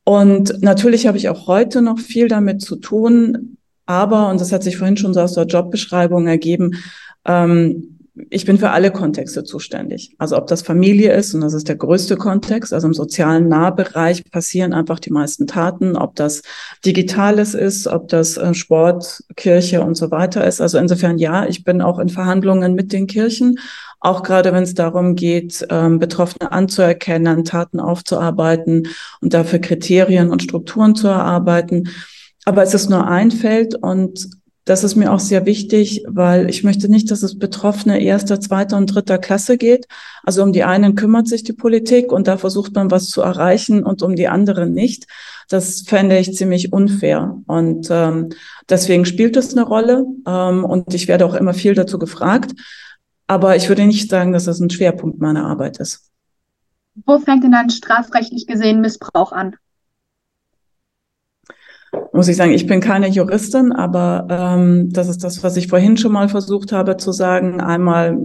Und 0.08 0.62
natürlich 0.62 1.08
habe 1.08 1.18
ich 1.18 1.28
auch 1.28 1.48
heute 1.48 1.82
noch 1.82 1.98
viel 1.98 2.28
damit 2.28 2.62
zu 2.62 2.76
tun, 2.76 3.56
aber, 3.86 4.30
und 4.30 4.40
das 4.40 4.52
hat 4.52 4.62
sich 4.62 4.76
vorhin 4.76 4.96
schon 4.96 5.12
so 5.12 5.20
aus 5.20 5.34
der 5.34 5.46
Jobbeschreibung 5.46 6.28
ergeben, 6.28 6.76
ähm, 7.24 7.95
ich 8.30 8.44
bin 8.46 8.58
für 8.58 8.70
alle 8.70 8.90
Kontexte 8.90 9.44
zuständig. 9.44 10.14
Also 10.18 10.36
ob 10.36 10.46
das 10.46 10.62
Familie 10.62 11.12
ist, 11.12 11.34
und 11.34 11.42
das 11.42 11.54
ist 11.54 11.68
der 11.68 11.76
größte 11.76 12.16
Kontext, 12.16 12.72
also 12.72 12.86
im 12.86 12.94
sozialen 12.94 13.48
Nahbereich 13.48 14.24
passieren 14.30 14.72
einfach 14.72 14.98
die 14.98 15.12
meisten 15.12 15.46
Taten, 15.46 15.96
ob 15.96 16.16
das 16.16 16.42
Digitales 16.84 17.54
ist, 17.54 17.86
ob 17.86 18.08
das 18.08 18.36
äh, 18.36 18.54
Sport, 18.54 19.22
Kirche 19.36 19.82
und 19.82 19.96
so 19.96 20.10
weiter 20.10 20.46
ist. 20.46 20.60
Also 20.60 20.78
insofern 20.78 21.18
ja, 21.18 21.46
ich 21.46 21.64
bin 21.64 21.82
auch 21.82 21.98
in 21.98 22.08
Verhandlungen 22.08 22.74
mit 22.74 22.92
den 22.92 23.06
Kirchen 23.06 23.58
auch 23.98 24.22
gerade 24.22 24.52
wenn 24.52 24.62
es 24.62 24.74
darum 24.74 25.16
geht, 25.16 25.66
ähm, 25.70 25.98
Betroffene 25.98 26.52
anzuerkennen, 26.52 27.44
Taten 27.44 27.80
aufzuarbeiten 27.80 28.88
und 29.20 29.34
dafür 29.34 29.58
Kriterien 29.58 30.30
und 30.30 30.42
Strukturen 30.42 30.94
zu 30.94 31.08
erarbeiten. 31.08 31.88
Aber 32.44 32.62
es 32.62 32.74
ist 32.74 32.88
nur 32.88 33.08
ein 33.08 33.32
Feld 33.32 33.74
und 33.74 34.28
das 34.66 34.82
ist 34.82 34.96
mir 34.96 35.12
auch 35.12 35.20
sehr 35.20 35.46
wichtig, 35.46 36.04
weil 36.08 36.50
ich 36.50 36.64
möchte 36.64 36.88
nicht, 36.88 37.12
dass 37.12 37.22
es 37.22 37.38
Betroffene 37.38 38.02
erster, 38.02 38.40
zweiter 38.40 38.76
und 38.76 38.86
dritter 38.86 39.16
Klasse 39.16 39.58
geht. 39.58 39.86
Also 40.24 40.42
um 40.42 40.52
die 40.52 40.64
einen 40.64 40.96
kümmert 40.96 41.28
sich 41.28 41.44
die 41.44 41.52
Politik 41.52 42.10
und 42.10 42.26
da 42.26 42.36
versucht 42.36 42.74
man 42.74 42.90
was 42.90 43.06
zu 43.06 43.22
erreichen 43.22 43.84
und 43.84 44.02
um 44.02 44.16
die 44.16 44.26
anderen 44.26 44.72
nicht. 44.72 45.06
Das 45.48 45.82
fände 45.82 46.18
ich 46.18 46.34
ziemlich 46.34 46.72
unfair. 46.72 47.38
Und 47.46 47.86
ähm, 47.92 48.30
deswegen 48.68 49.04
spielt 49.04 49.36
es 49.36 49.56
eine 49.56 49.64
Rolle. 49.64 50.04
Ähm, 50.26 50.64
und 50.64 50.92
ich 50.94 51.06
werde 51.06 51.26
auch 51.26 51.34
immer 51.34 51.54
viel 51.54 51.74
dazu 51.74 52.00
gefragt. 52.00 52.52
Aber 53.28 53.54
ich 53.54 53.68
würde 53.68 53.86
nicht 53.86 54.10
sagen, 54.10 54.32
dass 54.32 54.46
das 54.46 54.58
ein 54.58 54.70
Schwerpunkt 54.70 55.20
meiner 55.20 55.44
Arbeit 55.44 55.78
ist. 55.78 56.10
Wo 57.06 57.20
fängt 57.20 57.44
denn 57.44 57.52
dann 57.52 57.70
strafrechtlich 57.70 58.48
gesehen 58.48 58.80
Missbrauch 58.80 59.30
an? 59.30 59.54
Muss 62.12 62.28
ich 62.28 62.36
sagen, 62.36 62.52
ich 62.52 62.66
bin 62.66 62.80
keine 62.80 63.08
Juristin, 63.08 63.72
aber 63.72 64.26
ähm, 64.30 64.92
das 64.92 65.08
ist 65.08 65.24
das, 65.24 65.42
was 65.42 65.56
ich 65.56 65.68
vorhin 65.68 65.96
schon 65.96 66.12
mal 66.12 66.28
versucht 66.28 66.72
habe 66.72 66.96
zu 66.96 67.12
sagen. 67.12 67.60
Einmal 67.60 68.18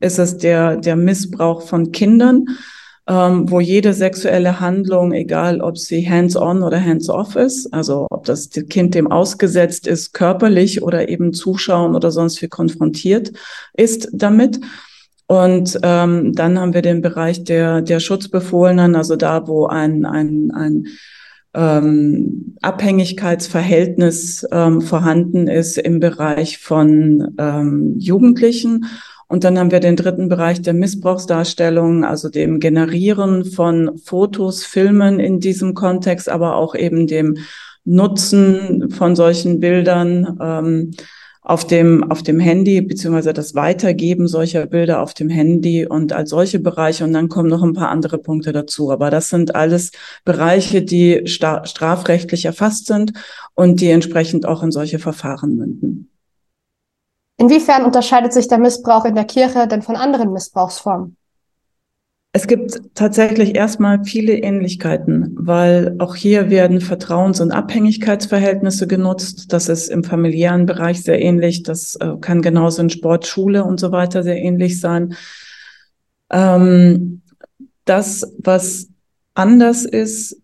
ist 0.00 0.18
es 0.18 0.36
der, 0.36 0.76
der 0.76 0.96
Missbrauch 0.96 1.62
von 1.62 1.92
Kindern 1.92 2.46
ähm, 3.08 3.50
wo 3.50 3.60
jede 3.60 3.94
sexuelle 3.94 4.60
Handlung, 4.60 5.12
egal 5.12 5.60
ob 5.60 5.76
sie 5.76 6.08
hands-on 6.08 6.62
oder 6.62 6.80
hands-off 6.80 7.34
ist, 7.34 7.72
also 7.72 8.06
ob 8.10 8.24
das 8.24 8.50
Kind 8.50 8.94
dem 8.94 9.10
ausgesetzt 9.10 9.86
ist, 9.86 10.12
körperlich 10.12 10.82
oder 10.82 11.08
eben 11.08 11.32
zuschauen 11.32 11.96
oder 11.96 12.10
sonst 12.12 12.40
wie 12.42 12.48
konfrontiert 12.48 13.32
ist 13.74 14.08
damit. 14.12 14.60
Und 15.26 15.78
ähm, 15.82 16.32
dann 16.34 16.58
haben 16.58 16.74
wir 16.74 16.82
den 16.82 17.00
Bereich 17.00 17.42
der, 17.42 17.80
der 17.82 18.00
Schutzbefohlenen, 18.00 18.94
also 18.94 19.16
da, 19.16 19.48
wo 19.48 19.66
ein, 19.66 20.04
ein, 20.04 20.52
ein 20.52 20.86
ähm, 21.54 22.56
Abhängigkeitsverhältnis 22.62 24.46
ähm, 24.50 24.80
vorhanden 24.80 25.48
ist 25.48 25.78
im 25.78 26.00
Bereich 26.00 26.58
von 26.58 27.34
ähm, 27.38 27.96
Jugendlichen. 27.98 28.86
Und 29.28 29.44
dann 29.44 29.58
haben 29.58 29.70
wir 29.70 29.80
den 29.80 29.96
dritten 29.96 30.28
Bereich 30.28 30.60
der 30.60 30.74
Missbrauchsdarstellung, 30.74 32.04
also 32.04 32.28
dem 32.28 32.60
Generieren 32.60 33.44
von 33.44 33.98
Fotos, 33.98 34.64
Filmen 34.64 35.20
in 35.20 35.40
diesem 35.40 35.74
Kontext, 35.74 36.28
aber 36.28 36.56
auch 36.56 36.74
eben 36.74 37.06
dem 37.06 37.38
Nutzen 37.84 38.90
von 38.90 39.16
solchen 39.16 39.58
Bildern. 39.58 40.38
Ähm, 40.40 40.90
auf 41.42 41.66
dem, 41.66 42.08
auf 42.08 42.22
dem 42.22 42.38
Handy, 42.38 42.80
beziehungsweise 42.80 43.32
das 43.32 43.54
Weitergeben 43.56 44.28
solcher 44.28 44.66
Bilder 44.66 45.02
auf 45.02 45.12
dem 45.12 45.28
Handy 45.28 45.84
und 45.84 46.12
als 46.12 46.30
solche 46.30 46.60
Bereiche. 46.60 47.04
Und 47.04 47.12
dann 47.12 47.28
kommen 47.28 47.48
noch 47.48 47.64
ein 47.64 47.72
paar 47.72 47.88
andere 47.88 48.18
Punkte 48.18 48.52
dazu. 48.52 48.92
Aber 48.92 49.10
das 49.10 49.28
sind 49.28 49.56
alles 49.56 49.90
Bereiche, 50.24 50.82
die 50.82 51.22
strafrechtlich 51.26 52.44
erfasst 52.44 52.86
sind 52.86 53.12
und 53.54 53.80
die 53.80 53.90
entsprechend 53.90 54.46
auch 54.46 54.62
in 54.62 54.70
solche 54.70 55.00
Verfahren 55.00 55.56
münden. 55.56 56.08
Inwiefern 57.38 57.84
unterscheidet 57.84 58.32
sich 58.32 58.46
der 58.46 58.58
Missbrauch 58.58 59.04
in 59.04 59.16
der 59.16 59.24
Kirche 59.24 59.66
denn 59.66 59.82
von 59.82 59.96
anderen 59.96 60.32
Missbrauchsformen? 60.32 61.16
Es 62.34 62.46
gibt 62.46 62.80
tatsächlich 62.94 63.54
erstmal 63.54 64.04
viele 64.04 64.32
Ähnlichkeiten, 64.32 65.36
weil 65.38 65.96
auch 65.98 66.16
hier 66.16 66.48
werden 66.48 66.80
Vertrauens- 66.80 67.42
und 67.42 67.52
Abhängigkeitsverhältnisse 67.52 68.86
genutzt. 68.86 69.52
Das 69.52 69.68
ist 69.68 69.88
im 69.88 70.02
familiären 70.02 70.64
Bereich 70.64 71.02
sehr 71.02 71.20
ähnlich. 71.20 71.62
Das 71.62 71.94
äh, 71.96 72.16
kann 72.22 72.40
genauso 72.40 72.80
in 72.80 72.88
Sport, 72.88 73.26
Schule 73.26 73.64
und 73.64 73.78
so 73.78 73.92
weiter 73.92 74.22
sehr 74.22 74.38
ähnlich 74.38 74.80
sein. 74.80 75.14
Ähm, 76.30 77.20
das, 77.84 78.34
was 78.38 78.88
anders 79.34 79.84
ist, 79.84 80.40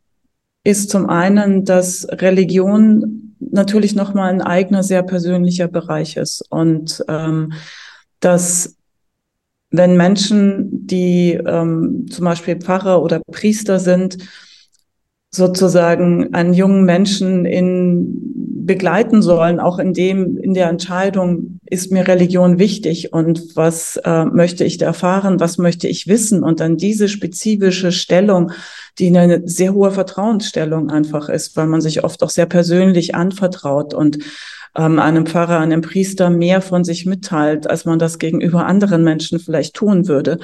ist 0.64 0.90
zum 0.90 1.08
einen, 1.08 1.64
dass 1.64 2.06
Religion 2.10 3.34
natürlich 3.40 3.94
nochmal 3.94 4.30
ein 4.30 4.42
eigener, 4.42 4.82
sehr 4.82 5.02
persönlicher 5.02 5.68
Bereich 5.68 6.18
ist 6.18 6.44
und 6.50 7.02
ähm, 7.08 7.54
dass 8.20 8.77
wenn 9.70 9.96
Menschen, 9.96 10.86
die 10.86 11.32
ähm, 11.32 12.06
zum 12.10 12.24
Beispiel 12.24 12.56
Pfarrer 12.56 13.02
oder 13.02 13.20
Priester 13.30 13.78
sind, 13.78 14.18
sozusagen 15.30 16.32
einen 16.32 16.54
jungen 16.54 16.84
Menschen 16.84 17.44
in 17.44 18.38
begleiten 18.68 19.22
sollen, 19.22 19.58
auch 19.58 19.80
in 19.80 19.94
dem, 19.94 20.36
in 20.36 20.54
der 20.54 20.68
Entscheidung, 20.68 21.58
ist 21.64 21.90
mir 21.90 22.06
Religion 22.06 22.60
wichtig 22.60 23.12
und 23.12 23.56
was 23.56 23.96
äh, 24.04 24.26
möchte 24.26 24.62
ich 24.62 24.78
da 24.78 24.86
erfahren, 24.86 25.40
was 25.40 25.58
möchte 25.58 25.88
ich 25.88 26.06
wissen? 26.06 26.44
Und 26.44 26.60
dann 26.60 26.76
diese 26.76 27.08
spezifische 27.08 27.90
Stellung, 27.90 28.52
die 28.98 29.16
eine 29.16 29.42
sehr 29.48 29.74
hohe 29.74 29.90
Vertrauensstellung 29.90 30.90
einfach 30.90 31.28
ist, 31.28 31.56
weil 31.56 31.66
man 31.66 31.80
sich 31.80 32.04
oft 32.04 32.22
auch 32.22 32.30
sehr 32.30 32.46
persönlich 32.46 33.14
anvertraut 33.16 33.94
und 33.94 34.18
ähm, 34.76 34.98
einem 34.98 35.26
Pfarrer, 35.26 35.58
einem 35.58 35.82
Priester 35.82 36.30
mehr 36.30 36.60
von 36.60 36.84
sich 36.84 37.06
mitteilt, 37.06 37.68
als 37.68 37.84
man 37.84 37.98
das 37.98 38.18
gegenüber 38.18 38.66
anderen 38.66 39.04
Menschen 39.04 39.38
vielleicht 39.38 39.74
tun 39.74 40.08
würde. 40.08 40.38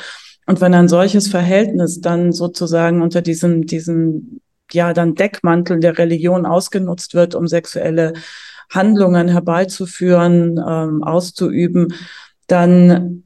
Und 0.46 0.60
wenn 0.60 0.74
ein 0.74 0.88
solches 0.88 1.28
Verhältnis 1.28 2.00
dann 2.00 2.32
sozusagen 2.32 3.02
unter 3.02 3.22
diesem, 3.22 3.66
diesem, 3.66 4.40
ja, 4.72 4.92
dann 4.92 5.14
Deckmantel 5.14 5.80
der 5.80 5.98
Religion 5.98 6.46
ausgenutzt 6.46 7.14
wird, 7.14 7.34
um 7.34 7.46
sexuelle 7.46 8.12
Handlungen 8.70 9.28
herbeizuführen, 9.28 10.62
ähm, 10.66 11.02
auszuüben, 11.02 11.94
dann 12.46 13.24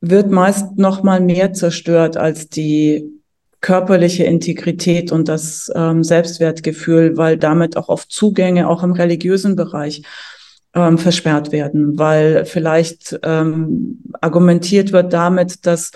wird 0.00 0.30
meist 0.30 0.76
noch 0.76 1.02
mal 1.02 1.20
mehr 1.20 1.52
zerstört 1.52 2.16
als 2.16 2.48
die 2.48 3.15
körperliche 3.66 4.22
Integrität 4.22 5.10
und 5.10 5.26
das 5.26 5.72
ähm, 5.74 6.04
Selbstwertgefühl, 6.04 7.16
weil 7.16 7.36
damit 7.36 7.76
auch 7.76 7.88
oft 7.88 8.12
Zugänge 8.12 8.68
auch 8.68 8.84
im 8.84 8.92
religiösen 8.92 9.56
Bereich 9.56 10.02
ähm, 10.72 10.98
versperrt 10.98 11.50
werden, 11.50 11.98
weil 11.98 12.44
vielleicht 12.44 13.18
ähm, 13.24 14.04
argumentiert 14.20 14.92
wird 14.92 15.12
damit, 15.12 15.66
dass 15.66 15.90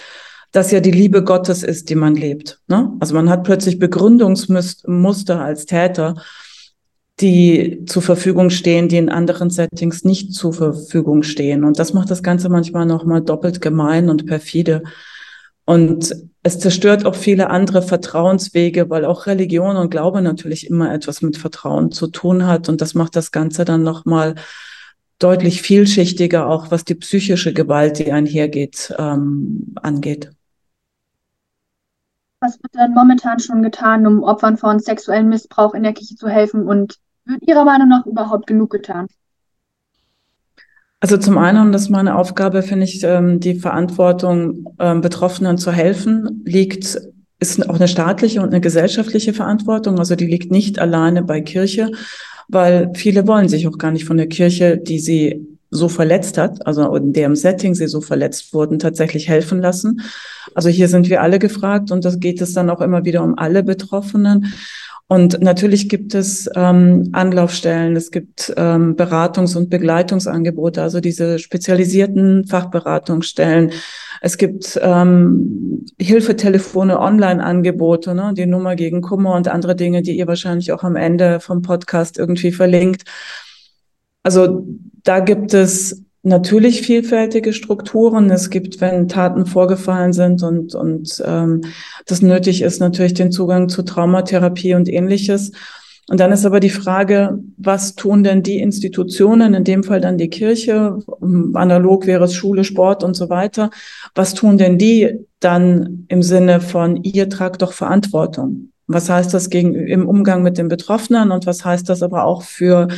das 0.51 0.73
ja 0.73 0.81
die 0.81 0.91
Liebe 0.91 1.23
Gottes 1.23 1.63
ist, 1.63 1.91
die 1.91 1.95
man 1.95 2.17
lebt. 2.17 2.59
Ne? 2.67 2.91
Also 2.99 3.15
man 3.15 3.31
hat 3.31 3.45
plötzlich 3.45 3.79
Begründungsmuster 3.79 5.41
als 5.41 5.65
Täter, 5.65 6.17
die 7.21 7.85
zur 7.87 8.03
Verfügung 8.03 8.51
stehen, 8.51 8.89
die 8.89 8.97
in 8.97 9.11
anderen 9.11 9.49
Settings 9.49 10.03
nicht 10.03 10.35
zur 10.35 10.55
Verfügung 10.55 11.23
stehen. 11.23 11.63
Und 11.63 11.79
das 11.79 11.93
macht 11.93 12.11
das 12.11 12.25
Ganze 12.25 12.49
manchmal 12.49 12.85
nochmal 12.85 13.21
doppelt 13.21 13.61
gemein 13.61 14.11
und 14.11 14.27
perfide. 14.27 14.83
Und 15.71 16.17
es 16.43 16.59
zerstört 16.59 17.07
auch 17.07 17.15
viele 17.15 17.49
andere 17.49 17.81
Vertrauenswege, 17.81 18.91
weil 18.91 19.05
auch 19.05 19.27
Religion 19.27 19.77
und 19.77 19.93
Glaube 19.93 20.21
natürlich 20.21 20.69
immer 20.69 20.93
etwas 20.93 21.23
mit 21.23 21.37
Vertrauen 21.37 21.93
zu 21.93 22.09
tun 22.09 22.45
hat. 22.45 22.69
Und 22.69 22.81
das 22.81 22.95
macht 22.95 23.15
das 23.15 23.31
Ganze 23.31 23.65
dann 23.65 23.85
nochmal 23.85 24.35
deutlich 25.21 25.63
vielschichtiger, 25.63 26.49
auch 26.49 26.73
was 26.73 26.85
die 26.85 26.97
psychische 26.97 27.53
Gewalt, 27.53 28.01
die 28.01 28.11
einhergeht, 28.11 28.93
ähm, 28.99 29.77
angeht. 29.81 30.33
Was 32.41 32.61
wird 32.61 32.75
denn 32.75 32.93
momentan 32.93 33.39
schon 33.39 33.63
getan, 33.63 34.09
um 34.09 34.25
Opfern 34.25 34.57
von 34.57 34.81
sexuellem 34.81 35.29
Missbrauch 35.29 35.75
in 35.75 35.85
der 35.85 35.93
Kirche 35.93 36.17
zu 36.17 36.29
helfen? 36.29 36.67
Und 36.67 36.97
wird 37.27 37.47
Ihrer 37.47 37.65
Meinung 37.65 37.89
nach 37.89 38.07
überhaupt 38.07 38.49
genug 38.49 38.71
getan? 38.71 39.07
Also 41.01 41.17
zum 41.17 41.39
einen, 41.39 41.67
und 41.67 41.73
das 41.73 41.83
ist 41.83 41.91
meine 41.91 42.17
Aufgabe, 42.17 42.63
finde 42.63 42.85
ich, 42.85 43.03
ähm, 43.03 43.41
die 43.41 43.55
Verantwortung, 43.55 44.75
ähm, 44.79 45.01
Betroffenen 45.01 45.57
zu 45.57 45.73
helfen, 45.73 46.43
liegt, 46.45 47.01
ist 47.39 47.69
auch 47.69 47.77
eine 47.77 47.89
staatliche 47.89 48.43
und 48.43 48.49
eine 48.49 48.61
gesellschaftliche 48.61 49.33
Verantwortung. 49.33 49.99
Also 49.99 50.15
die 50.15 50.27
liegt 50.27 50.51
nicht 50.51 50.79
alleine 50.79 51.23
bei 51.23 51.41
Kirche, 51.41 51.91
weil 52.49 52.91
viele 52.95 53.27
wollen 53.27 53.49
sich 53.49 53.67
auch 53.67 53.79
gar 53.79 53.93
nicht 53.93 54.05
von 54.05 54.19
der 54.19 54.27
Kirche, 54.27 54.77
die 54.77 54.99
sie 54.99 55.47
so 55.71 55.89
verletzt 55.89 56.37
hat, 56.37 56.67
also 56.67 56.95
in 56.97 57.13
deren 57.13 57.37
Setting 57.37 57.75
sie 57.75 57.87
so 57.87 58.01
verletzt 58.01 58.53
wurden, 58.53 58.79
tatsächlich 58.79 59.29
helfen 59.29 59.63
lassen. 59.63 60.03
Also 60.55 60.69
hier 60.69 60.89
sind 60.89 61.09
wir 61.09 61.23
alle 61.23 61.39
gefragt 61.39 61.93
und 61.93 62.05
das 62.05 62.19
geht 62.19 62.43
es 62.43 62.53
dann 62.53 62.69
auch 62.69 62.81
immer 62.81 63.05
wieder 63.05 63.23
um 63.23 63.39
alle 63.39 63.63
Betroffenen. 63.63 64.53
Und 65.13 65.41
natürlich 65.41 65.89
gibt 65.89 66.15
es 66.15 66.49
ähm, 66.55 67.09
Anlaufstellen, 67.11 67.97
es 67.97 68.13
gibt 68.13 68.55
ähm, 68.57 68.95
Beratungs- 68.95 69.57
und 69.57 69.69
Begleitungsangebote, 69.69 70.81
also 70.83 71.01
diese 71.01 71.41
spezialisierten 71.41 72.47
Fachberatungsstellen. 72.47 73.73
Es 74.21 74.39
gibt 74.39 74.79
ähm, 74.81 75.85
Hilfetelefone, 76.01 77.01
Online-Angebote, 77.01 78.15
ne, 78.15 78.35
die 78.37 78.47
Nummer 78.47 78.77
gegen 78.77 79.03
Kummer 79.03 79.35
und 79.35 79.49
andere 79.49 79.75
Dinge, 79.75 80.03
die 80.03 80.17
ihr 80.17 80.29
wahrscheinlich 80.29 80.71
auch 80.71 80.85
am 80.85 80.95
Ende 80.95 81.41
vom 81.41 81.61
Podcast 81.61 82.17
irgendwie 82.17 82.53
verlinkt. 82.53 83.03
Also 84.23 84.65
da 85.03 85.19
gibt 85.19 85.55
es 85.55 86.05
natürlich 86.23 86.83
vielfältige 86.83 87.53
Strukturen. 87.53 88.31
Es 88.31 88.51
gibt, 88.51 88.81
wenn 88.81 89.09
Taten 89.09 89.47
vorgefallen 89.47 90.13
sind 90.13 90.43
und, 90.43 90.75
und 90.75 91.23
ähm, 91.27 91.63
das 92.07 92.23
nötig 92.23 92.63
ist, 92.63 92.81
natürlich 92.81 93.15
den 93.15 93.33
Zugang 93.33 93.69
zu 93.69 93.83
Traumatherapie 93.83 94.75
und 94.75 94.89
ähnliches. 94.89 95.53
Und 96.09 96.19
dann 96.19 96.33
ist 96.33 96.45
aber 96.45 96.59
die 96.59 96.71
Frage, 96.71 97.39
was 97.57 97.95
tun 97.95 98.25
denn 98.25 98.43
die 98.43 98.59
Institutionen, 98.59 99.55
in 99.55 99.63
dem 99.63 99.85
Fall 99.85 100.01
dann 100.01 100.19
die 100.19 100.29
Kirche, 100.29 100.99
analog 101.55 102.07
wäre 102.07 102.25
es 102.25 102.35
Schule, 102.35 102.65
Sport 102.65 103.05
und 103.05 103.15
so 103.15 103.31
weiter, 103.31 103.71
was 104.15 104.35
tun 104.35 104.59
denn 104.59 104.77
die 104.77 105.21
dann 105.39 106.07
im 106.09 106.23
Sinne 106.23 106.61
von, 106.61 106.97
ihr 107.05 107.29
tragt 107.29 107.63
doch 107.63 107.73
Verantwortung? 107.73 108.73
Was 108.89 109.09
heißt 109.09 109.33
das 109.33 109.51
gegen, 109.51 109.75
im 109.75 110.09
Umgang 110.09 110.43
mit 110.43 110.59
den 110.59 110.67
Betroffenen 110.67 111.31
und 111.31 111.47
was 111.47 111.65
heißt 111.65 111.89
das 111.89 112.03
aber 112.03 112.25
auch 112.25 112.43
für 112.43 112.89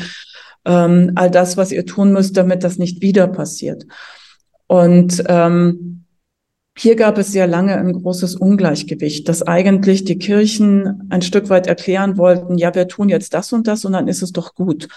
ähm, 0.65 1.13
all 1.15 1.31
das, 1.31 1.57
was 1.57 1.73
ihr 1.73 1.87
tun 1.87 2.13
müsst, 2.13 2.37
damit 2.37 2.65
das 2.65 2.79
nicht 2.79 3.03
wieder 3.03 3.27
passiert. 3.27 3.87
Und 4.67 5.23
ähm, 5.29 6.05
hier 6.77 6.97
gab 6.97 7.19
es 7.19 7.33
sehr 7.33 7.47
lange 7.47 7.77
ein 7.77 7.93
großes 7.93 8.37
Ungleichgewicht, 8.37 9.29
dass 9.29 9.43
eigentlich 9.43 10.05
die 10.05 10.19
Kirchen 10.19 11.07
ein 11.11 11.23
Stück 11.23 11.51
weit 11.51 11.67
erklären 11.67 12.17
wollten, 12.17 12.57
ja, 12.57 12.75
wir 12.75 12.89
tun 12.89 13.09
jetzt 13.09 13.35
das 13.35 13.53
und 13.53 13.67
das 13.67 13.85
und 13.85 13.93
dann 13.93 14.09
ist 14.09 14.23
es 14.23 14.33
doch 14.33 14.55
gut. 14.55 14.89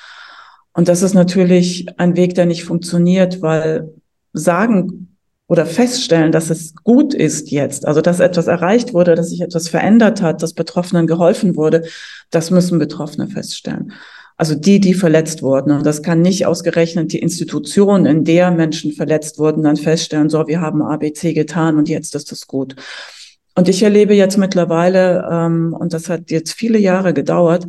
Und 0.71 0.87
das 0.87 1.01
ist 1.01 1.13
natürlich 1.13 1.87
ein 1.97 2.15
Weg, 2.15 2.35
der 2.35 2.45
nicht 2.45 2.63
funktioniert, 2.63 3.41
weil 3.41 3.93
sagen 4.33 5.15
oder 5.47 5.65
feststellen, 5.65 6.31
dass 6.31 6.49
es 6.49 6.75
gut 6.75 7.13
ist 7.13 7.51
jetzt, 7.51 7.85
also 7.85 8.01
dass 8.01 8.19
etwas 8.19 8.47
erreicht 8.47 8.93
wurde, 8.93 9.15
dass 9.15 9.29
sich 9.29 9.41
etwas 9.41 9.69
verändert 9.69 10.21
hat, 10.21 10.41
dass 10.41 10.53
Betroffenen 10.53 11.07
geholfen 11.07 11.55
wurde, 11.55 11.83
das 12.31 12.51
müssen 12.51 12.79
Betroffene 12.79 13.27
feststellen. 13.27 13.93
Also 14.37 14.53
die, 14.55 14.79
die 14.79 14.93
verletzt 14.93 15.41
wurden. 15.41 15.71
Und 15.71 15.85
das 15.85 16.03
kann 16.03 16.21
nicht 16.21 16.45
ausgerechnet 16.45 17.13
die 17.13 17.19
Institution, 17.19 18.05
in 18.05 18.25
der 18.25 18.51
Menschen 18.51 18.91
verletzt 18.91 19.39
wurden, 19.39 19.63
dann 19.63 19.77
feststellen, 19.77 20.29
so, 20.29 20.45
wir 20.47 20.59
haben 20.59 20.81
ABC 20.81 21.33
getan 21.33 21.77
und 21.77 21.87
jetzt 21.87 22.15
ist 22.15 22.31
es 22.31 22.45
gut. 22.47 22.75
Und 23.55 23.69
ich 23.69 23.81
erlebe 23.81 24.13
jetzt 24.13 24.37
mittlerweile, 24.37 25.27
ähm, 25.31 25.73
und 25.77 25.93
das 25.93 26.09
hat 26.09 26.29
jetzt 26.31 26.51
viele 26.51 26.77
Jahre 26.77 27.13
gedauert, 27.13 27.67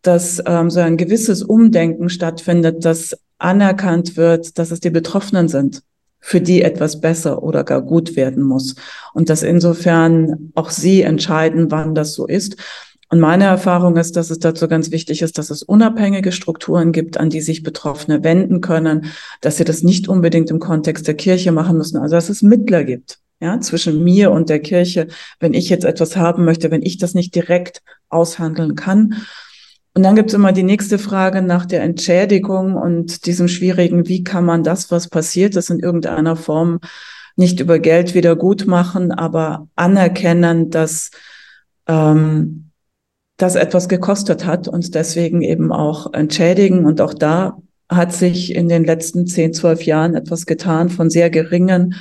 dass 0.00 0.42
ähm, 0.46 0.70
so 0.70 0.80
ein 0.80 0.96
gewisses 0.96 1.42
Umdenken 1.42 2.08
stattfindet, 2.08 2.84
dass 2.84 3.14
anerkannt 3.36 4.16
wird, 4.16 4.58
dass 4.58 4.70
es 4.70 4.80
die 4.80 4.90
Betroffenen 4.90 5.48
sind, 5.48 5.82
für 6.20 6.40
die 6.40 6.62
etwas 6.62 7.00
besser 7.00 7.42
oder 7.42 7.62
gar 7.64 7.82
gut 7.82 8.16
werden 8.16 8.42
muss. 8.42 8.74
Und 9.12 9.28
dass 9.28 9.42
insofern 9.42 10.50
auch 10.54 10.70
sie 10.70 11.02
entscheiden, 11.02 11.70
wann 11.70 11.94
das 11.94 12.14
so 12.14 12.26
ist. 12.26 12.56
Und 13.10 13.20
meine 13.20 13.44
Erfahrung 13.44 13.96
ist, 13.96 14.16
dass 14.16 14.30
es 14.30 14.38
dazu 14.38 14.68
ganz 14.68 14.90
wichtig 14.90 15.22
ist, 15.22 15.38
dass 15.38 15.50
es 15.50 15.62
unabhängige 15.62 16.30
Strukturen 16.30 16.92
gibt, 16.92 17.18
an 17.18 17.30
die 17.30 17.40
sich 17.40 17.62
Betroffene 17.62 18.22
wenden 18.22 18.60
können, 18.60 19.06
dass 19.40 19.56
sie 19.56 19.64
das 19.64 19.82
nicht 19.82 20.08
unbedingt 20.08 20.50
im 20.50 20.58
Kontext 20.58 21.06
der 21.06 21.14
Kirche 21.14 21.50
machen 21.50 21.78
müssen, 21.78 21.96
also 21.96 22.14
dass 22.16 22.28
es 22.28 22.42
Mittler 22.42 22.84
gibt. 22.84 23.18
Ja, 23.40 23.60
zwischen 23.60 24.02
mir 24.02 24.32
und 24.32 24.48
der 24.48 24.58
Kirche, 24.58 25.06
wenn 25.38 25.54
ich 25.54 25.68
jetzt 25.68 25.84
etwas 25.84 26.16
haben 26.16 26.44
möchte, 26.44 26.72
wenn 26.72 26.82
ich 26.82 26.98
das 26.98 27.14
nicht 27.14 27.36
direkt 27.36 27.82
aushandeln 28.08 28.74
kann. 28.74 29.14
Und 29.94 30.02
dann 30.02 30.16
gibt 30.16 30.30
es 30.30 30.34
immer 30.34 30.52
die 30.52 30.64
nächste 30.64 30.98
Frage 30.98 31.40
nach 31.40 31.64
der 31.64 31.82
Entschädigung 31.82 32.74
und 32.74 33.26
diesem 33.26 33.46
schwierigen, 33.46 34.08
wie 34.08 34.24
kann 34.24 34.44
man 34.44 34.64
das, 34.64 34.90
was 34.90 35.08
passiert 35.08 35.54
ist, 35.54 35.70
in 35.70 35.78
irgendeiner 35.78 36.34
Form 36.34 36.80
nicht 37.36 37.60
über 37.60 37.78
Geld 37.78 38.14
wieder 38.14 38.34
gut 38.34 38.66
machen, 38.66 39.12
aber 39.12 39.68
anerkennen, 39.76 40.70
dass 40.70 41.10
ähm, 41.86 42.67
das 43.38 43.54
etwas 43.54 43.88
gekostet 43.88 44.44
hat 44.44 44.68
und 44.68 44.94
deswegen 44.94 45.42
eben 45.42 45.72
auch 45.72 46.12
entschädigen. 46.12 46.84
Und 46.84 47.00
auch 47.00 47.14
da 47.14 47.56
hat 47.88 48.12
sich 48.12 48.54
in 48.54 48.68
den 48.68 48.84
letzten 48.84 49.26
zehn, 49.26 49.54
zwölf 49.54 49.82
Jahren 49.82 50.14
etwas 50.14 50.44
getan 50.44 50.90
von 50.90 51.08
sehr 51.08 51.30
geringen 51.30 51.94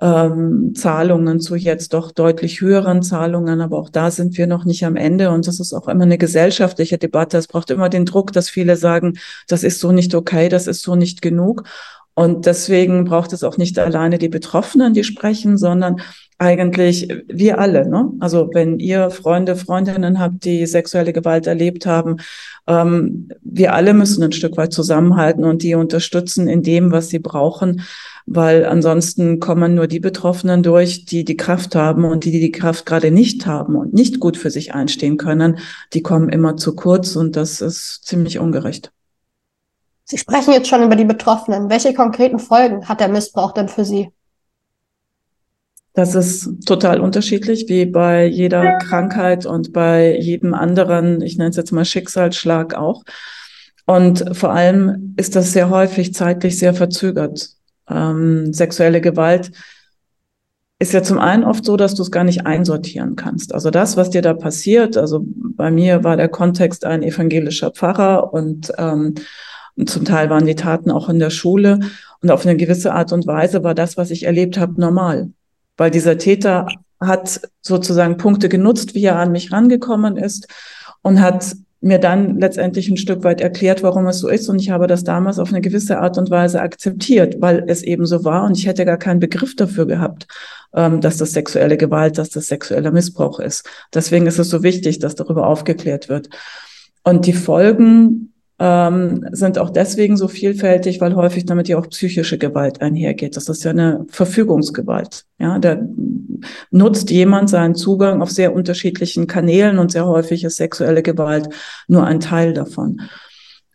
ähm, 0.00 0.74
Zahlungen 0.74 1.38
zu 1.38 1.54
jetzt 1.54 1.92
doch 1.92 2.10
deutlich 2.10 2.62
höheren 2.62 3.02
Zahlungen. 3.02 3.60
Aber 3.60 3.78
auch 3.78 3.90
da 3.90 4.10
sind 4.10 4.38
wir 4.38 4.46
noch 4.46 4.64
nicht 4.64 4.84
am 4.86 4.96
Ende. 4.96 5.30
Und 5.30 5.46
das 5.46 5.60
ist 5.60 5.74
auch 5.74 5.86
immer 5.86 6.04
eine 6.04 6.18
gesellschaftliche 6.18 6.96
Debatte. 6.96 7.36
Es 7.36 7.46
braucht 7.46 7.70
immer 7.70 7.90
den 7.90 8.06
Druck, 8.06 8.32
dass 8.32 8.48
viele 8.48 8.76
sagen, 8.76 9.18
das 9.46 9.64
ist 9.64 9.80
so 9.80 9.92
nicht 9.92 10.14
okay, 10.14 10.48
das 10.48 10.66
ist 10.66 10.82
so 10.82 10.96
nicht 10.96 11.20
genug. 11.20 11.64
Und 12.14 12.46
deswegen 12.46 13.04
braucht 13.04 13.32
es 13.32 13.42
auch 13.42 13.56
nicht 13.56 13.78
alleine 13.78 14.18
die 14.18 14.28
Betroffenen, 14.28 14.94
die 14.94 15.02
sprechen, 15.02 15.58
sondern 15.58 16.00
eigentlich 16.38 17.08
wir 17.26 17.58
alle. 17.58 17.88
Ne? 17.88 18.12
Also 18.20 18.50
wenn 18.52 18.78
ihr 18.78 19.10
Freunde, 19.10 19.56
Freundinnen 19.56 20.18
habt, 20.20 20.44
die 20.44 20.66
sexuelle 20.66 21.12
Gewalt 21.12 21.46
erlebt 21.46 21.86
haben, 21.86 22.16
ähm, 22.66 23.28
wir 23.42 23.74
alle 23.74 23.94
müssen 23.94 24.22
ein 24.22 24.32
Stück 24.32 24.56
weit 24.56 24.72
zusammenhalten 24.72 25.44
und 25.44 25.62
die 25.62 25.74
unterstützen 25.74 26.48
in 26.48 26.62
dem, 26.62 26.92
was 26.92 27.08
sie 27.08 27.18
brauchen, 27.18 27.82
weil 28.26 28.64
ansonsten 28.64 29.38
kommen 29.38 29.74
nur 29.74 29.86
die 29.86 30.00
Betroffenen 30.00 30.62
durch, 30.62 31.04
die 31.04 31.24
die 31.24 31.36
Kraft 31.36 31.74
haben 31.74 32.04
und 32.04 32.24
die, 32.24 32.30
die 32.30 32.40
die 32.40 32.52
Kraft 32.52 32.86
gerade 32.86 33.10
nicht 33.10 33.46
haben 33.46 33.76
und 33.76 33.92
nicht 33.92 34.18
gut 34.20 34.36
für 34.36 34.50
sich 34.50 34.74
einstehen 34.74 35.16
können, 35.16 35.58
die 35.92 36.02
kommen 36.02 36.28
immer 36.28 36.56
zu 36.56 36.74
kurz 36.74 37.16
und 37.16 37.36
das 37.36 37.60
ist 37.60 38.04
ziemlich 38.04 38.38
ungerecht. 38.38 38.92
Sie 40.04 40.18
sprechen 40.18 40.52
jetzt 40.52 40.68
schon 40.68 40.82
über 40.82 40.96
die 40.96 41.04
Betroffenen. 41.04 41.70
Welche 41.70 41.94
konkreten 41.94 42.38
Folgen 42.38 42.88
hat 42.88 43.00
der 43.00 43.08
Missbrauch 43.08 43.52
denn 43.52 43.68
für 43.68 43.84
Sie? 43.84 44.10
Das 45.94 46.14
ist 46.14 46.66
total 46.66 47.00
unterschiedlich, 47.00 47.66
wie 47.68 47.86
bei 47.86 48.26
jeder 48.26 48.78
Krankheit 48.78 49.46
und 49.46 49.72
bei 49.72 50.18
jedem 50.18 50.52
anderen, 50.52 51.22
ich 51.22 51.38
nenne 51.38 51.50
es 51.50 51.56
jetzt 51.56 51.70
mal 51.70 51.84
Schicksalsschlag 51.84 52.74
auch. 52.74 53.04
Und 53.86 54.36
vor 54.36 54.50
allem 54.50 55.14
ist 55.16 55.36
das 55.36 55.52
sehr 55.52 55.70
häufig 55.70 56.12
zeitlich 56.12 56.58
sehr 56.58 56.74
verzögert. 56.74 57.50
Ähm, 57.88 58.52
sexuelle 58.52 59.00
Gewalt 59.00 59.52
ist 60.80 60.92
ja 60.92 61.02
zum 61.02 61.18
einen 61.18 61.44
oft 61.44 61.64
so, 61.64 61.76
dass 61.76 61.94
du 61.94 62.02
es 62.02 62.10
gar 62.10 62.24
nicht 62.24 62.44
einsortieren 62.44 63.14
kannst. 63.14 63.54
Also 63.54 63.70
das, 63.70 63.96
was 63.96 64.10
dir 64.10 64.22
da 64.22 64.34
passiert, 64.34 64.96
also 64.96 65.24
bei 65.24 65.70
mir 65.70 66.02
war 66.02 66.16
der 66.16 66.28
Kontext 66.28 66.84
ein 66.84 67.02
evangelischer 67.02 67.70
Pfarrer 67.70 68.32
und 68.32 68.72
ähm, 68.78 69.14
und 69.76 69.90
zum 69.90 70.04
Teil 70.04 70.30
waren 70.30 70.46
die 70.46 70.54
Taten 70.54 70.90
auch 70.90 71.08
in 71.08 71.18
der 71.18 71.30
Schule. 71.30 71.80
Und 72.22 72.30
auf 72.30 72.46
eine 72.46 72.56
gewisse 72.56 72.92
Art 72.92 73.12
und 73.12 73.26
Weise 73.26 73.64
war 73.64 73.74
das, 73.74 73.96
was 73.96 74.10
ich 74.10 74.24
erlebt 74.24 74.58
habe, 74.58 74.80
normal. 74.80 75.30
Weil 75.76 75.90
dieser 75.90 76.16
Täter 76.16 76.68
hat 77.00 77.40
sozusagen 77.60 78.16
Punkte 78.16 78.48
genutzt, 78.48 78.94
wie 78.94 79.04
er 79.04 79.18
an 79.18 79.32
mich 79.32 79.52
rangekommen 79.52 80.16
ist 80.16 80.46
und 81.02 81.20
hat 81.20 81.56
mir 81.80 81.98
dann 81.98 82.40
letztendlich 82.40 82.88
ein 82.88 82.96
Stück 82.96 83.24
weit 83.24 83.42
erklärt, 83.42 83.82
warum 83.82 84.06
es 84.06 84.20
so 84.20 84.28
ist. 84.28 84.48
Und 84.48 84.58
ich 84.58 84.70
habe 84.70 84.86
das 84.86 85.04
damals 85.04 85.38
auf 85.38 85.50
eine 85.50 85.60
gewisse 85.60 85.98
Art 85.98 86.16
und 86.16 86.30
Weise 86.30 86.62
akzeptiert, 86.62 87.36
weil 87.40 87.64
es 87.66 87.82
eben 87.82 88.06
so 88.06 88.24
war. 88.24 88.44
Und 88.44 88.56
ich 88.56 88.66
hätte 88.66 88.86
gar 88.86 88.96
keinen 88.96 89.20
Begriff 89.20 89.54
dafür 89.54 89.86
gehabt, 89.86 90.26
ähm, 90.72 91.02
dass 91.02 91.18
das 91.18 91.32
sexuelle 91.32 91.76
Gewalt, 91.76 92.16
dass 92.16 92.30
das 92.30 92.46
sexueller 92.46 92.90
Missbrauch 92.90 93.38
ist. 93.38 93.68
Deswegen 93.92 94.26
ist 94.26 94.38
es 94.38 94.48
so 94.48 94.62
wichtig, 94.62 94.98
dass 95.00 95.14
darüber 95.14 95.46
aufgeklärt 95.46 96.08
wird. 96.08 96.30
Und 97.02 97.26
die 97.26 97.34
Folgen 97.34 98.33
ähm, 98.58 99.26
sind 99.32 99.58
auch 99.58 99.70
deswegen 99.70 100.16
so 100.16 100.28
vielfältig, 100.28 101.00
weil 101.00 101.16
häufig 101.16 101.44
damit 101.44 101.68
ja 101.68 101.76
auch 101.76 101.88
psychische 101.88 102.38
Gewalt 102.38 102.80
einhergeht. 102.80 103.36
Das 103.36 103.48
ist 103.48 103.64
ja 103.64 103.72
eine 103.72 104.06
Verfügungsgewalt. 104.08 105.24
Ja, 105.38 105.58
da 105.58 105.78
nutzt 106.70 107.10
jemand 107.10 107.50
seinen 107.50 107.74
Zugang 107.74 108.22
auf 108.22 108.30
sehr 108.30 108.54
unterschiedlichen 108.54 109.26
Kanälen 109.26 109.78
und 109.78 109.90
sehr 109.90 110.06
häufig 110.06 110.44
ist 110.44 110.56
sexuelle 110.56 111.02
Gewalt 111.02 111.48
nur 111.88 112.06
ein 112.06 112.20
Teil 112.20 112.52
davon. 112.52 113.00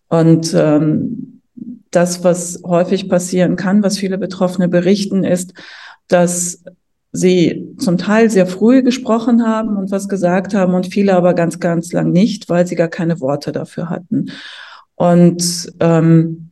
Und 0.08 0.54
ähm, 0.58 1.42
das, 1.92 2.24
was 2.24 2.62
häufig 2.65 3.10
passieren 3.10 3.56
kann, 3.56 3.84
was 3.84 3.98
viele 3.98 4.18
Betroffene 4.18 4.70
berichten, 4.70 5.24
ist, 5.24 5.54
dass 6.08 6.63
sie 7.12 7.76
zum 7.78 7.98
Teil 7.98 8.30
sehr 8.30 8.46
früh 8.46 8.84
gesprochen 8.84 9.46
haben 9.46 9.78
und 9.78 9.92
was 9.92 10.08
gesagt 10.08 10.54
haben 10.54 10.76
und 10.76 10.88
viele 10.88 11.15
aber 11.15 11.34
ganz, 11.34 11.60
ganz 11.60 11.92
lang 11.92 12.12
nicht, 12.12 12.50
weil 12.50 12.68
sie 12.68 12.76
gar 12.76 12.88
keine 12.88 13.20
Worte 13.20 13.52
dafür 13.52 13.89
hatten. 13.89 14.28
Und 15.00 15.72
ähm, 15.80 16.52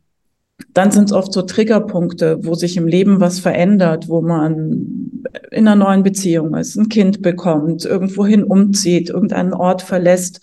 dann 0.72 0.90
sind 0.90 1.04
es 1.04 1.12
oft 1.12 1.34
so 1.34 1.42
Triggerpunkte, 1.42 2.38
wo 2.46 2.54
sich 2.54 2.78
im 2.78 2.86
Leben 2.86 3.20
was 3.20 3.40
verändert, 3.40 4.08
wo 4.08 4.22
man 4.22 5.20
in 5.50 5.68
einer 5.68 5.76
neuen 5.76 6.02
Beziehung 6.02 6.54
ist, 6.56 6.74
ein 6.76 6.88
Kind 6.88 7.20
bekommt, 7.20 7.84
irgendwohin 7.84 8.44
umzieht, 8.44 9.10
irgendeinen 9.10 9.52
Ort 9.52 9.82
verlässt. 9.82 10.40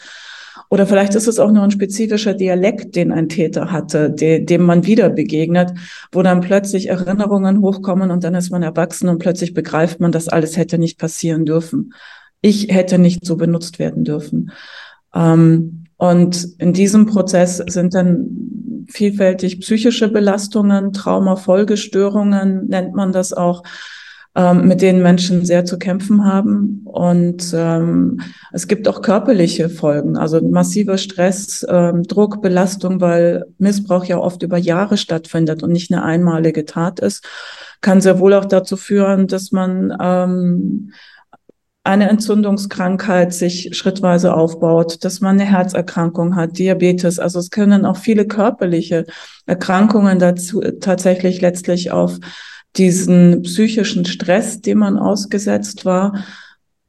Oder 0.69 0.85
vielleicht 0.85 1.15
ist 1.15 1.27
es 1.27 1.39
auch 1.39 1.51
nur 1.51 1.63
ein 1.63 1.71
spezifischer 1.71 2.35
Dialekt, 2.35 2.95
den 2.95 3.11
ein 3.11 3.27
Täter 3.27 3.71
hatte, 3.71 4.11
de 4.11 4.45
dem 4.45 4.61
man 4.61 4.85
wieder 4.85 5.09
begegnet, 5.09 5.73
wo 6.11 6.21
dann 6.21 6.41
plötzlich 6.41 6.89
Erinnerungen 6.89 7.61
hochkommen 7.61 8.11
und 8.11 8.23
dann 8.23 8.35
ist 8.35 8.51
man 8.51 8.61
erwachsen 8.61 9.09
und 9.09 9.17
plötzlich 9.17 9.55
begreift 9.55 9.99
man, 9.99 10.11
dass 10.11 10.27
alles 10.27 10.57
hätte 10.57 10.77
nicht 10.77 10.99
passieren 10.99 11.45
dürfen. 11.45 11.91
Ich 12.41 12.67
hätte 12.69 12.99
nicht 12.99 13.25
so 13.25 13.35
benutzt 13.35 13.79
werden 13.79 14.03
dürfen. 14.03 14.51
Ähm, 15.15 15.84
und 15.97 16.47
in 16.59 16.73
diesem 16.73 17.05
Prozess 17.05 17.57
sind 17.57 17.93
dann 17.93 18.85
vielfältig 18.89 19.61
psychische 19.61 20.09
Belastungen, 20.09 20.93
Traumafolgestörungen 20.93 22.67
nennt 22.67 22.93
man 22.93 23.11
das 23.11 23.33
auch, 23.33 23.63
ähm, 24.35 24.67
mit 24.67 24.81
denen 24.81 25.01
Menschen 25.01 25.45
sehr 25.45 25.63
zu 25.63 25.79
kämpfen 25.79 26.25
haben. 26.25 26.81
Und 26.83 27.53
ähm, 27.55 28.19
es 28.51 28.67
gibt 28.67 28.87
auch 28.87 29.01
körperliche 29.01 29.69
Folgen, 29.69 30.17
also 30.17 30.41
massiver 30.41 30.97
Stress, 30.97 31.65
ähm, 31.69 32.03
Druck, 32.03 32.41
Belastung, 32.41 32.99
weil 32.99 33.45
Missbrauch 33.57 34.03
ja 34.05 34.17
oft 34.17 34.43
über 34.43 34.57
Jahre 34.57 34.97
stattfindet 34.97 35.63
und 35.63 35.71
nicht 35.71 35.91
eine 35.91 36.03
einmalige 36.03 36.65
Tat 36.65 36.99
ist, 36.99 37.25
kann 37.79 38.01
sehr 38.01 38.19
wohl 38.19 38.33
auch 38.33 38.45
dazu 38.45 38.75
führen, 38.75 39.27
dass 39.27 39.51
man 39.51 39.95
ähm, 40.01 40.91
eine 41.85 42.09
Entzündungskrankheit 42.09 43.31
sich 43.31 43.69
schrittweise 43.77 44.33
aufbaut, 44.33 45.05
dass 45.05 45.21
man 45.21 45.39
eine 45.39 45.49
Herzerkrankung 45.49 46.35
hat, 46.35 46.57
Diabetes. 46.57 47.19
Also 47.19 47.37
es 47.37 47.51
können 47.51 47.85
auch 47.85 47.97
viele 47.97 48.25
körperliche 48.25 49.05
Erkrankungen 49.45 50.17
dazu 50.17 50.61
tatsächlich 50.61 51.41
letztlich 51.41 51.91
auf 51.91 52.17
diesen 52.75 53.43
psychischen 53.43 54.05
Stress, 54.05 54.61
dem 54.61 54.79
man 54.79 54.97
ausgesetzt 54.97 55.85
war, 55.85 56.25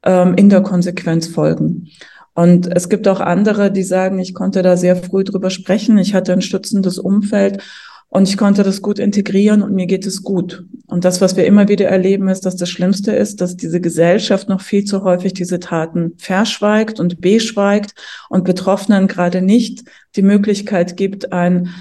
ähm, 0.03 0.33
in 0.33 0.49
der 0.49 0.61
Konsequenz 0.61 1.27
folgen. 1.27 1.89
Und 2.33 2.67
es 2.75 2.89
gibt 2.89 3.07
auch 3.07 3.19
andere, 3.19 3.71
die 3.71 3.83
sagen, 3.83 4.17
ich 4.17 4.33
konnte 4.33 4.63
da 4.63 4.77
sehr 4.77 4.95
früh 4.95 5.23
drüber 5.23 5.51
sprechen. 5.51 5.99
Ich 5.99 6.15
hatte 6.15 6.33
ein 6.33 6.41
stützendes 6.41 6.97
Umfeld 6.97 7.61
und 8.09 8.29
ich 8.29 8.37
konnte 8.37 8.63
das 8.63 8.81
gut 8.81 8.99
integrieren 8.99 9.61
und 9.61 9.73
mir 9.73 9.85
geht 9.85 10.05
es 10.05 10.23
gut. 10.23 10.63
Und 10.85 11.03
das, 11.03 11.19
was 11.19 11.35
wir 11.35 11.45
immer 11.45 11.67
wieder 11.67 11.87
erleben, 11.87 12.29
ist, 12.29 12.45
dass 12.45 12.55
das 12.55 12.69
Schlimmste 12.69 13.11
ist, 13.11 13.41
dass 13.41 13.57
diese 13.57 13.81
Gesellschaft 13.81 14.47
noch 14.47 14.61
viel 14.61 14.85
zu 14.85 15.03
häufig 15.03 15.33
diese 15.33 15.59
Taten 15.59 16.13
verschweigt 16.17 16.99
und 16.99 17.19
beschweigt 17.19 17.93
und 18.29 18.45
Betroffenen 18.45 19.07
gerade 19.07 19.41
nicht 19.41 19.83
die 20.15 20.21
Möglichkeit 20.21 20.95
gibt, 20.95 21.33
ein 21.33 21.73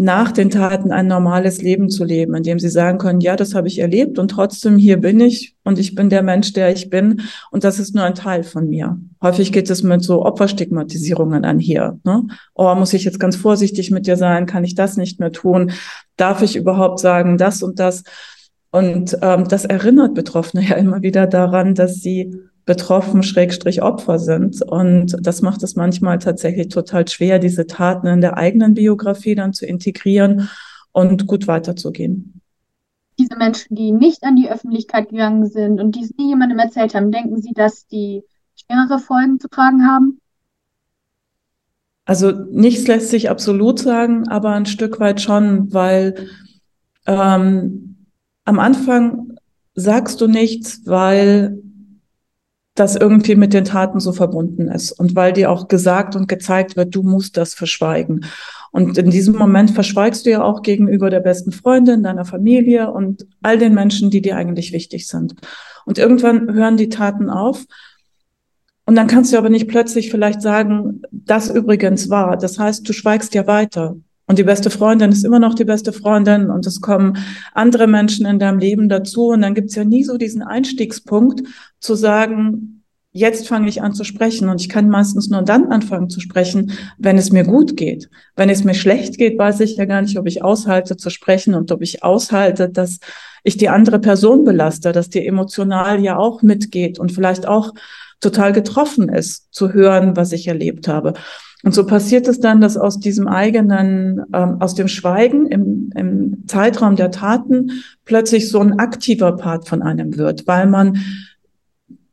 nach 0.00 0.30
den 0.30 0.48
Taten 0.48 0.92
ein 0.92 1.08
normales 1.08 1.60
Leben 1.60 1.90
zu 1.90 2.04
leben, 2.04 2.36
in 2.36 2.44
dem 2.44 2.60
sie 2.60 2.68
sagen 2.68 2.98
können, 2.98 3.20
ja, 3.20 3.34
das 3.34 3.56
habe 3.56 3.66
ich 3.66 3.80
erlebt 3.80 4.20
und 4.20 4.30
trotzdem 4.30 4.78
hier 4.78 4.96
bin 4.96 5.18
ich 5.18 5.56
und 5.64 5.80
ich 5.80 5.96
bin 5.96 6.08
der 6.08 6.22
Mensch, 6.22 6.52
der 6.52 6.70
ich 6.72 6.88
bin 6.88 7.22
und 7.50 7.64
das 7.64 7.80
ist 7.80 7.96
nur 7.96 8.04
ein 8.04 8.14
Teil 8.14 8.44
von 8.44 8.68
mir. 8.68 8.96
Häufig 9.20 9.50
geht 9.50 9.68
es 9.68 9.82
mit 9.82 10.04
so 10.04 10.24
Opferstigmatisierungen 10.24 11.44
einher. 11.44 11.98
Ne? 12.04 12.28
Oh, 12.54 12.72
muss 12.76 12.92
ich 12.92 13.04
jetzt 13.04 13.18
ganz 13.18 13.34
vorsichtig 13.34 13.90
mit 13.90 14.06
dir 14.06 14.16
sein? 14.16 14.46
Kann 14.46 14.62
ich 14.62 14.76
das 14.76 14.96
nicht 14.96 15.18
mehr 15.18 15.32
tun? 15.32 15.72
Darf 16.16 16.42
ich 16.42 16.54
überhaupt 16.54 17.00
sagen 17.00 17.36
das 17.36 17.64
und 17.64 17.80
das? 17.80 18.04
Und 18.70 19.18
ähm, 19.20 19.48
das 19.48 19.64
erinnert 19.64 20.14
Betroffene 20.14 20.64
ja 20.68 20.76
immer 20.76 21.02
wieder 21.02 21.26
daran, 21.26 21.74
dass 21.74 21.96
sie 21.96 22.36
betroffen, 22.68 23.22
Schrägstrich 23.22 23.80
Opfer 23.80 24.18
sind. 24.18 24.60
Und 24.60 25.16
das 25.22 25.40
macht 25.40 25.62
es 25.62 25.74
manchmal 25.74 26.18
tatsächlich 26.18 26.68
total 26.68 27.08
schwer, 27.08 27.38
diese 27.38 27.66
Taten 27.66 28.06
in 28.06 28.20
der 28.20 28.36
eigenen 28.36 28.74
Biografie 28.74 29.34
dann 29.34 29.54
zu 29.54 29.64
integrieren 29.64 30.50
und 30.92 31.26
gut 31.26 31.48
weiterzugehen. 31.48 32.42
diese 33.18 33.36
Menschen, 33.36 33.74
die 33.74 33.90
nicht 33.90 34.22
an 34.22 34.36
die 34.36 34.50
Öffentlichkeit 34.50 35.08
gegangen 35.08 35.48
sind 35.48 35.80
und 35.80 35.96
die 35.96 36.04
es 36.04 36.14
nie 36.18 36.28
jemandem 36.28 36.58
erzählt 36.58 36.94
haben, 36.94 37.10
denken 37.10 37.40
Sie, 37.40 37.52
dass 37.54 37.86
die 37.86 38.22
schwerere 38.54 38.98
Folgen 38.98 39.40
zu 39.40 39.48
tragen 39.48 39.86
haben? 39.86 40.20
Also 42.04 42.32
nichts 42.32 42.86
lässt 42.86 43.08
sich 43.08 43.30
absolut 43.30 43.78
sagen, 43.78 44.28
aber 44.28 44.50
ein 44.50 44.66
Stück 44.66 45.00
weit 45.00 45.22
schon, 45.22 45.72
weil 45.72 46.28
ähm, 47.06 48.06
am 48.44 48.58
Anfang 48.58 49.38
sagst 49.74 50.20
du 50.20 50.26
nichts, 50.26 50.82
weil 50.84 51.62
das 52.78 52.96
irgendwie 52.96 53.34
mit 53.34 53.52
den 53.52 53.64
Taten 53.64 54.00
so 54.00 54.12
verbunden 54.12 54.68
ist 54.68 54.92
und 54.92 55.14
weil 55.14 55.32
dir 55.32 55.50
auch 55.50 55.68
gesagt 55.68 56.16
und 56.16 56.28
gezeigt 56.28 56.76
wird, 56.76 56.94
du 56.94 57.02
musst 57.02 57.36
das 57.36 57.54
verschweigen. 57.54 58.24
Und 58.70 58.98
in 58.98 59.10
diesem 59.10 59.36
Moment 59.36 59.70
verschweigst 59.70 60.26
du 60.26 60.30
ja 60.30 60.42
auch 60.42 60.62
gegenüber 60.62 61.10
der 61.10 61.20
besten 61.20 61.52
Freundin, 61.52 62.02
deiner 62.02 62.24
Familie 62.24 62.90
und 62.90 63.26
all 63.42 63.58
den 63.58 63.74
Menschen, 63.74 64.10
die 64.10 64.20
dir 64.20 64.36
eigentlich 64.36 64.72
wichtig 64.72 65.08
sind. 65.08 65.34
Und 65.86 65.98
irgendwann 65.98 66.52
hören 66.52 66.76
die 66.76 66.90
Taten 66.90 67.30
auf. 67.30 67.64
Und 68.84 68.94
dann 68.94 69.06
kannst 69.06 69.32
du 69.32 69.38
aber 69.38 69.48
nicht 69.48 69.68
plötzlich 69.68 70.10
vielleicht 70.10 70.42
sagen, 70.42 71.02
das 71.10 71.50
übrigens 71.50 72.10
war. 72.10 72.36
Das 72.36 72.58
heißt, 72.58 72.88
du 72.88 72.92
schweigst 72.92 73.34
ja 73.34 73.46
weiter. 73.46 73.96
Und 74.28 74.38
die 74.38 74.44
beste 74.44 74.68
Freundin 74.68 75.10
ist 75.10 75.24
immer 75.24 75.38
noch 75.38 75.54
die 75.54 75.64
beste 75.64 75.92
Freundin 75.92 76.50
und 76.50 76.66
es 76.66 76.82
kommen 76.82 77.16
andere 77.54 77.86
Menschen 77.86 78.26
in 78.26 78.38
deinem 78.38 78.58
Leben 78.58 78.90
dazu. 78.90 79.28
Und 79.28 79.40
dann 79.40 79.54
gibt's 79.54 79.74
ja 79.74 79.84
nie 79.84 80.04
so 80.04 80.18
diesen 80.18 80.42
Einstiegspunkt 80.42 81.42
zu 81.80 81.94
sagen, 81.94 82.84
jetzt 83.12 83.48
fange 83.48 83.70
ich 83.70 83.80
an 83.80 83.94
zu 83.94 84.04
sprechen. 84.04 84.50
Und 84.50 84.60
ich 84.60 84.68
kann 84.68 84.90
meistens 84.90 85.30
nur 85.30 85.40
dann 85.40 85.72
anfangen 85.72 86.10
zu 86.10 86.20
sprechen, 86.20 86.72
wenn 86.98 87.16
es 87.16 87.32
mir 87.32 87.44
gut 87.44 87.78
geht. 87.78 88.10
Wenn 88.36 88.50
es 88.50 88.64
mir 88.64 88.74
schlecht 88.74 89.16
geht, 89.16 89.38
weiß 89.38 89.60
ich 89.60 89.76
ja 89.76 89.86
gar 89.86 90.02
nicht, 90.02 90.18
ob 90.18 90.26
ich 90.26 90.44
aushalte 90.44 90.98
zu 90.98 91.08
sprechen 91.08 91.54
und 91.54 91.72
ob 91.72 91.80
ich 91.80 92.04
aushalte, 92.04 92.68
dass 92.68 92.98
ich 93.44 93.56
die 93.56 93.70
andere 93.70 93.98
Person 93.98 94.44
belaste, 94.44 94.92
dass 94.92 95.08
die 95.08 95.26
emotional 95.26 96.00
ja 96.00 96.18
auch 96.18 96.42
mitgeht 96.42 96.98
und 96.98 97.12
vielleicht 97.12 97.48
auch 97.48 97.72
total 98.20 98.52
getroffen 98.52 99.08
ist, 99.08 99.54
zu 99.54 99.72
hören, 99.72 100.16
was 100.16 100.32
ich 100.32 100.48
erlebt 100.48 100.86
habe. 100.86 101.14
Und 101.64 101.74
so 101.74 101.84
passiert 101.84 102.28
es 102.28 102.38
dann, 102.38 102.60
dass 102.60 102.76
aus 102.76 103.00
diesem 103.00 103.26
eigenen, 103.26 104.24
ähm, 104.32 104.60
aus 104.60 104.74
dem 104.74 104.86
Schweigen 104.86 105.46
im, 105.46 105.90
im 105.96 106.44
Zeitraum 106.46 106.94
der 106.94 107.10
Taten 107.10 107.82
plötzlich 108.04 108.48
so 108.48 108.60
ein 108.60 108.78
aktiver 108.78 109.32
Part 109.36 109.68
von 109.68 109.82
einem 109.82 110.16
wird, 110.16 110.46
weil 110.46 110.68
man 110.68 110.98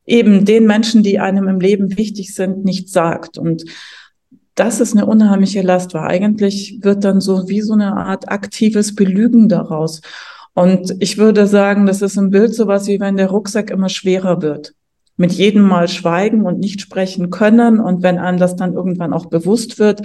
eben 0.08 0.46
den 0.46 0.66
Menschen, 0.66 1.04
die 1.04 1.20
einem 1.20 1.48
im 1.48 1.60
Leben 1.60 1.98
wichtig 1.98 2.34
sind, 2.34 2.66
nicht 2.66 2.90
sagt. 2.90 3.38
Und 3.38 3.66
das 4.56 4.80
ist 4.80 4.96
eine 4.96 5.06
unheimliche 5.06 5.62
Last, 5.62 5.94
weil 5.94 6.08
eigentlich 6.08 6.80
wird 6.82 7.04
dann 7.04 7.22
so 7.22 7.48
wie 7.48 7.62
so 7.62 7.74
eine 7.74 7.96
Art 7.96 8.30
aktives 8.30 8.96
Belügen 8.96 9.48
daraus. 9.48 10.02
Und 10.54 10.96
ich 11.00 11.18
würde 11.18 11.48
sagen, 11.48 11.86
das 11.86 12.02
ist 12.02 12.18
ein 12.18 12.30
Bild 12.30 12.56
sowas 12.56 12.88
wie 12.88 13.00
wenn 13.00 13.18
der 13.18 13.30
Rucksack 13.30 13.70
immer 13.70 13.90
schwerer 13.90 14.42
wird 14.42 14.75
mit 15.18 15.32
jedem 15.32 15.64
Mal 15.64 15.88
schweigen 15.88 16.46
und 16.46 16.60
nicht 16.60 16.82
sprechen 16.82 17.30
können. 17.30 17.80
Und 17.80 18.04
wenn 18.04 18.18
einem 18.18 18.38
das 18.38 18.56
dann 18.56 18.74
irgendwann 18.74 19.14
auch 19.14 19.28
bewusst 19.28 19.80
wird, 19.80 20.02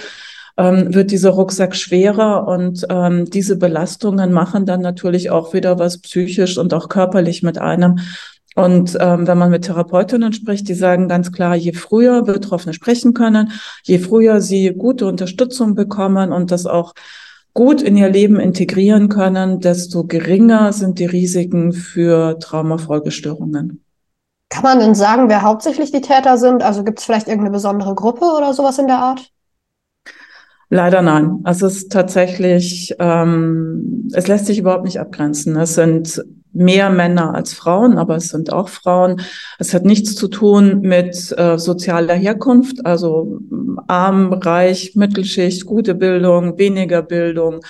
ähm, 0.57 0.95
wird 0.95 1.11
dieser 1.11 1.31
Rucksack 1.31 1.75
schwerer 1.75 2.47
und 2.47 2.87
ähm, 2.91 3.25
diese 3.27 3.57
Belastungen 3.57 4.33
machen 4.33 4.67
dann 4.67 4.81
natürlich 4.81 5.31
auch 5.31 5.55
wieder 5.55 5.79
was 5.79 5.99
psychisch 5.99 6.59
und 6.59 6.75
auch 6.75 6.89
körperlich 6.89 7.43
mit 7.43 7.59
einem. 7.59 7.99
Und 8.57 8.97
ähm, 9.01 9.27
wenn 9.27 9.39
man 9.39 9.51
mit 9.51 9.65
Therapeutinnen 9.65 10.33
spricht, 10.33 10.69
die 10.69 10.75
sagen 10.75 11.09
ganz 11.09 11.33
klar, 11.33 11.55
je 11.55 11.73
früher 11.73 12.23
Betroffene 12.23 12.75
sprechen 12.75 13.15
können, 13.15 13.53
je 13.85 13.99
früher 13.99 14.41
sie 14.41 14.75
gute 14.77 15.07
Unterstützung 15.07 15.75
bekommen 15.75 16.33
und 16.33 16.51
das 16.51 16.67
auch 16.67 16.95
gut 17.55 17.81
in 17.81 17.97
ihr 17.97 18.09
Leben 18.09 18.39
integrieren 18.41 19.09
können, 19.09 19.61
desto 19.61 20.05
geringer 20.05 20.73
sind 20.73 20.99
die 20.99 21.07
Risiken 21.07 21.73
für 21.73 22.39
Traumafolgestörungen. 22.39 23.83
Kann 24.51 24.65
man 24.65 24.81
denn 24.81 24.95
sagen, 24.97 25.29
wer 25.29 25.43
hauptsächlich 25.43 25.93
die 25.93 26.01
Täter 26.01 26.37
sind? 26.37 26.63
Also 26.63 26.85
gibt 26.85 26.99
es 26.99 27.05
vielleicht 27.05 27.29
irgendeine 27.29 27.53
besondere 27.53 27.95
Gruppe 27.95 28.25
oder 28.37 28.53
sowas 28.53 28.79
in 28.79 28.89
der 28.89 28.99
Art? 28.99 29.31
Leider 30.69 31.03
nein. 31.03 31.41
Also 31.45 31.67
es 31.67 31.77
ist 31.77 31.93
tatsächlich, 31.93 32.95
ähm, 32.99 34.09
es 34.13 34.27
lässt 34.29 34.47
sich 34.47 34.59
überhaupt 34.59 34.85
nicht 34.85 35.01
abgrenzen. 35.01 35.57
Es 35.57 35.75
sind 35.75 36.23
mehr 36.53 36.91
Männer 36.91 37.35
als 37.35 37.55
Frauen, 37.55 37.97
aber 37.97 38.17
es 38.17 38.29
sind 38.29 38.53
auch 38.53 38.69
Frauen. 38.69 39.21
Es 39.61 39.73
hat 39.73 39.85
nichts 39.85 40.17
zu 40.17 40.27
tun 40.27 40.81
mit 40.81 41.33
äh, 41.39 41.57
sozialer 41.57 42.15
Herkunft, 42.15 42.85
also 42.85 43.39
arm, 43.87 44.33
reich, 44.33 44.93
Mittelschicht, 44.97 45.65
gute 45.65 45.95
Bildung, 45.95 46.59
weniger 46.59 47.03
Bildung, 47.03 47.61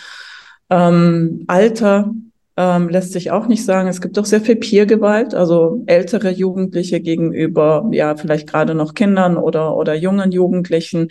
ähm, 0.70 1.44
Alter 1.46 2.14
ähm, 2.60 2.90
lässt 2.90 3.12
sich 3.12 3.30
auch 3.30 3.46
nicht 3.46 3.64
sagen. 3.64 3.88
Es 3.88 4.02
gibt 4.02 4.18
auch 4.18 4.26
sehr 4.26 4.42
viel 4.42 4.56
Peergewalt, 4.56 5.34
also 5.34 5.82
ältere 5.86 6.30
Jugendliche 6.30 7.00
gegenüber, 7.00 7.88
ja, 7.90 8.16
vielleicht 8.16 8.48
gerade 8.48 8.74
noch 8.74 8.92
Kindern 8.92 9.38
oder, 9.38 9.74
oder 9.76 9.94
jungen 9.94 10.30
Jugendlichen. 10.30 11.08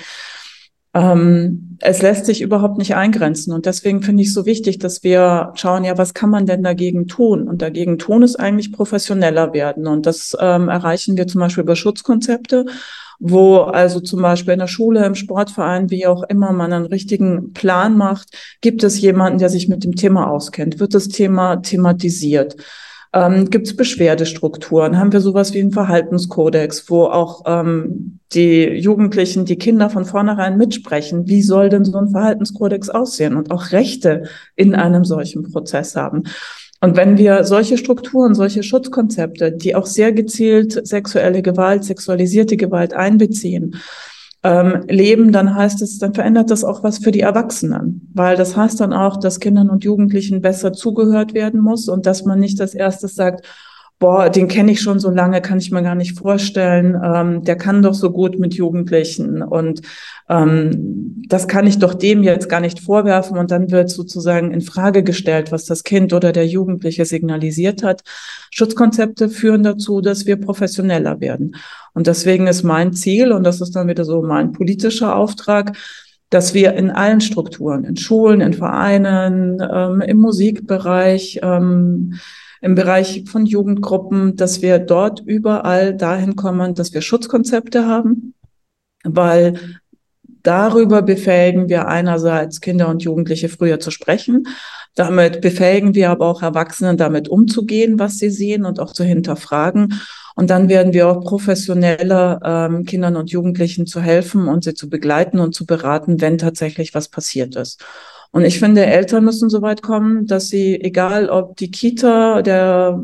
Ähm, 0.93 1.77
es 1.81 2.01
lässt 2.01 2.25
sich 2.25 2.41
überhaupt 2.41 2.77
nicht 2.77 2.95
eingrenzen. 2.95 3.53
Und 3.53 3.65
deswegen 3.65 4.01
finde 4.01 4.23
ich 4.23 4.33
so 4.33 4.45
wichtig, 4.45 4.79
dass 4.79 5.03
wir 5.03 5.51
schauen, 5.55 5.83
ja, 5.83 5.97
was 5.97 6.13
kann 6.13 6.29
man 6.29 6.45
denn 6.45 6.63
dagegen 6.63 7.07
tun? 7.07 7.47
Und 7.47 7.61
dagegen 7.61 7.97
tun 7.97 8.23
ist 8.23 8.37
eigentlich 8.37 8.71
professioneller 8.71 9.53
werden. 9.53 9.87
Und 9.87 10.05
das 10.05 10.35
ähm, 10.39 10.67
erreichen 10.67 11.17
wir 11.17 11.27
zum 11.27 11.41
Beispiel 11.41 11.63
über 11.63 11.75
Schutzkonzepte 11.75 12.65
wo 13.19 13.57
also 13.57 13.99
zum 13.99 14.21
Beispiel 14.21 14.53
in 14.53 14.59
der 14.59 14.67
Schule, 14.67 15.05
im 15.05 15.15
Sportverein, 15.15 15.89
wie 15.89 16.07
auch 16.07 16.23
immer 16.23 16.53
man 16.53 16.71
einen 16.71 16.85
richtigen 16.85 17.51
Plan 17.53 17.97
macht, 17.97 18.29
gibt 18.61 18.83
es 18.83 18.99
jemanden, 18.99 19.39
der 19.39 19.49
sich 19.49 19.67
mit 19.67 19.83
dem 19.83 19.95
Thema 19.95 20.29
auskennt, 20.31 20.79
wird 20.79 20.93
das 20.95 21.09
Thema 21.09 21.57
thematisiert. 21.57 22.55
Ähm, 23.11 23.49
Gibt 23.49 23.67
es 23.67 23.75
Beschwerdestrukturen? 23.75 24.97
Haben 24.97 25.11
wir 25.11 25.21
sowas 25.21 25.53
wie 25.53 25.59
einen 25.59 25.71
Verhaltenskodex, 25.71 26.89
wo 26.89 27.05
auch 27.05 27.43
ähm, 27.47 28.19
die 28.33 28.65
Jugendlichen, 28.65 29.45
die 29.45 29.57
Kinder 29.57 29.89
von 29.89 30.05
vornherein 30.05 30.57
mitsprechen? 30.57 31.27
Wie 31.27 31.41
soll 31.41 31.69
denn 31.69 31.85
so 31.85 31.97
ein 31.97 32.09
Verhaltenskodex 32.09 32.89
aussehen 32.89 33.35
und 33.35 33.49
auch 33.49 33.71
Rechte 33.71 34.23
in 34.55 34.75
einem 34.75 35.05
solchen 35.05 35.51
Prozess 35.51 35.95
haben? 35.95 36.23
Und 36.81 36.95
wenn 36.95 37.17
wir 37.17 37.43
solche 37.43 37.77
Strukturen, 37.77 38.35
solche 38.35 38.63
Schutzkonzepte, 38.63 39.51
die 39.51 39.75
auch 39.75 39.85
sehr 39.85 40.13
gezielt 40.13 40.87
sexuelle 40.87 41.41
Gewalt, 41.41 41.83
sexualisierte 41.83 42.57
Gewalt 42.57 42.93
einbeziehen, 42.93 43.75
ähm, 44.43 44.85
leben, 44.87 45.31
dann 45.31 45.53
heißt 45.53 45.81
es, 45.81 45.99
dann 45.99 46.13
verändert 46.13 46.49
das 46.49 46.63
auch 46.63 46.83
was 46.83 46.99
für 46.99 47.11
die 47.11 47.19
Erwachsenen, 47.19 48.09
weil 48.13 48.37
das 48.37 48.55
heißt 48.55 48.79
dann 48.79 48.93
auch, 48.93 49.17
dass 49.17 49.39
Kindern 49.39 49.69
und 49.69 49.83
Jugendlichen 49.83 50.41
besser 50.41 50.71
zugehört 50.71 51.33
werden 51.33 51.59
muss 51.59 51.89
und 51.89 52.05
dass 52.05 52.23
man 52.23 52.39
nicht 52.39 52.61
als 52.61 52.73
erstes 52.73 53.15
sagt, 53.15 53.45
boah, 53.99 54.29
den 54.29 54.47
kenne 54.47 54.71
ich 54.71 54.81
schon 54.81 54.99
so 54.99 55.09
lange, 55.09 55.41
kann 55.41 55.59
ich 55.59 55.71
mir 55.71 55.83
gar 55.83 55.95
nicht 55.95 56.17
vorstellen. 56.17 56.99
Ähm, 57.03 57.43
der 57.43 57.57
kann 57.57 57.81
doch 57.81 57.93
so 57.93 58.11
gut 58.11 58.39
mit 58.39 58.53
Jugendlichen 58.53 59.41
und 59.41 59.81
ähm, 60.29 61.21
das 61.27 61.47
kann 61.49 61.67
ich 61.67 61.79
doch 61.79 61.93
dem 61.93 62.23
jetzt 62.23 62.47
gar 62.47 62.61
nicht 62.61 62.79
vorwerfen. 62.79 63.37
Und 63.37 63.51
dann 63.51 63.71
wird 63.71 63.89
sozusagen 63.89 64.51
in 64.51 64.61
Frage 64.61 65.03
gestellt, 65.03 65.51
was 65.51 65.65
das 65.65 65.83
Kind 65.83 66.13
oder 66.13 66.31
der 66.31 66.47
Jugendliche 66.47 67.03
signalisiert 67.03 67.83
hat. 67.83 68.01
Schutzkonzepte 68.51 69.27
führen 69.27 69.63
dazu, 69.63 69.99
dass 69.99 70.25
wir 70.25 70.37
professioneller 70.37 71.19
werden. 71.19 71.57
Und 71.93 72.07
deswegen 72.07 72.47
ist 72.47 72.63
mein 72.63 72.93
Ziel, 72.93 73.33
und 73.33 73.43
das 73.43 73.59
ist 73.59 73.75
dann 73.75 73.89
wieder 73.89 74.05
so 74.05 74.21
mein 74.21 74.53
politischer 74.53 75.15
Auftrag, 75.15 75.77
dass 76.29 76.53
wir 76.53 76.73
in 76.73 76.89
allen 76.91 77.21
Strukturen, 77.21 77.83
in 77.83 77.97
Schulen, 77.97 78.39
in 78.39 78.53
Vereinen, 78.53 79.61
ähm, 79.61 80.01
im 80.01 80.17
Musikbereich, 80.17 81.39
ähm, 81.43 82.13
im 82.61 82.75
Bereich 82.75 83.23
von 83.27 83.45
Jugendgruppen, 83.45 84.35
dass 84.35 84.61
wir 84.61 84.79
dort 84.79 85.21
überall 85.21 85.95
dahin 85.95 86.35
kommen, 86.35 86.75
dass 86.75 86.93
wir 86.93 87.01
Schutzkonzepte 87.01 87.85
haben, 87.85 88.33
weil 89.03 89.59
darüber 90.43 91.01
befähigen 91.01 91.69
wir 91.69 91.87
einerseits 91.87 92.61
Kinder 92.61 92.89
und 92.89 93.03
Jugendliche 93.03 93.49
früher 93.49 93.79
zu 93.79 93.91
sprechen. 93.91 94.47
Damit 94.95 95.41
befähigen 95.41 95.95
wir 95.95 96.09
aber 96.09 96.27
auch 96.27 96.41
Erwachsene 96.41 96.95
damit 96.95 97.29
umzugehen, 97.29 97.99
was 97.99 98.17
sie 98.17 98.29
sehen 98.29 98.65
und 98.65 98.79
auch 98.79 98.93
zu 98.93 99.03
hinterfragen. 99.03 99.99
Und 100.35 100.49
dann 100.49 100.69
werden 100.69 100.93
wir 100.93 101.07
auch 101.09 101.23
professioneller 101.23 102.39
ähm, 102.43 102.85
Kindern 102.85 103.15
und 103.15 103.31
Jugendlichen 103.31 103.85
zu 103.85 104.01
helfen 104.01 104.47
und 104.47 104.63
sie 104.63 104.73
zu 104.73 104.89
begleiten 104.89 105.39
und 105.39 105.53
zu 105.53 105.65
beraten, 105.65 106.21
wenn 106.21 106.37
tatsächlich 106.37 106.93
was 106.93 107.09
passiert 107.09 107.55
ist. 107.55 107.83
Und 108.31 108.43
ich 108.45 108.59
finde, 108.59 108.85
Eltern 108.85 109.23
müssen 109.23 109.49
so 109.49 109.63
weit 109.63 109.81
kommen, 109.81 110.27
dass 110.27 110.49
sie, 110.49 110.79
egal 110.79 111.29
ob 111.29 111.57
die 111.57 111.71
Kita, 111.71 112.43
der 112.43 113.01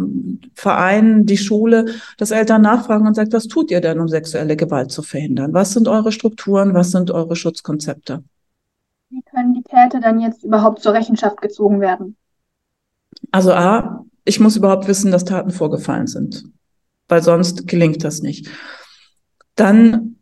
Verein, 0.54 1.26
die 1.26 1.38
Schule, 1.38 1.86
dass 2.18 2.30
Eltern 2.30 2.62
nachfragen 2.62 3.08
und 3.08 3.16
sagt, 3.16 3.34
was 3.34 3.48
tut 3.48 3.72
ihr 3.72 3.82
denn, 3.82 4.00
um 4.00 4.08
sexuelle 4.08 4.56
Gewalt 4.56 4.92
zu 4.92 5.02
verhindern? 5.02 5.54
Was 5.54 5.74
sind 5.74 5.88
eure 5.88 6.12
Strukturen? 6.12 6.76
Was 6.76 6.92
sind 6.92 7.10
eure 7.10 7.36
Schutzkonzepte? 7.36 8.24
Wie 9.10 9.24
können 9.24 9.56
die 9.56 9.64
Täter 9.64 10.00
dann 10.00 10.20
jetzt 10.20 10.44
überhaupt 10.44 10.82
zur 10.82 10.94
Rechenschaft 10.94 11.42
gezogen 11.42 11.82
werden? 11.82 12.18
Also 13.32 13.52
A, 13.54 14.06
ich 14.26 14.40
muss 14.40 14.56
überhaupt 14.56 14.88
wissen, 14.88 15.12
dass 15.12 15.26
Taten 15.26 15.52
vorgefallen 15.52 16.08
sind, 16.08 16.46
weil 17.08 17.24
sonst 17.24 17.68
gelingt 17.68 18.04
das 18.04 18.22
nicht. 18.22 18.50
Dann 19.56 20.15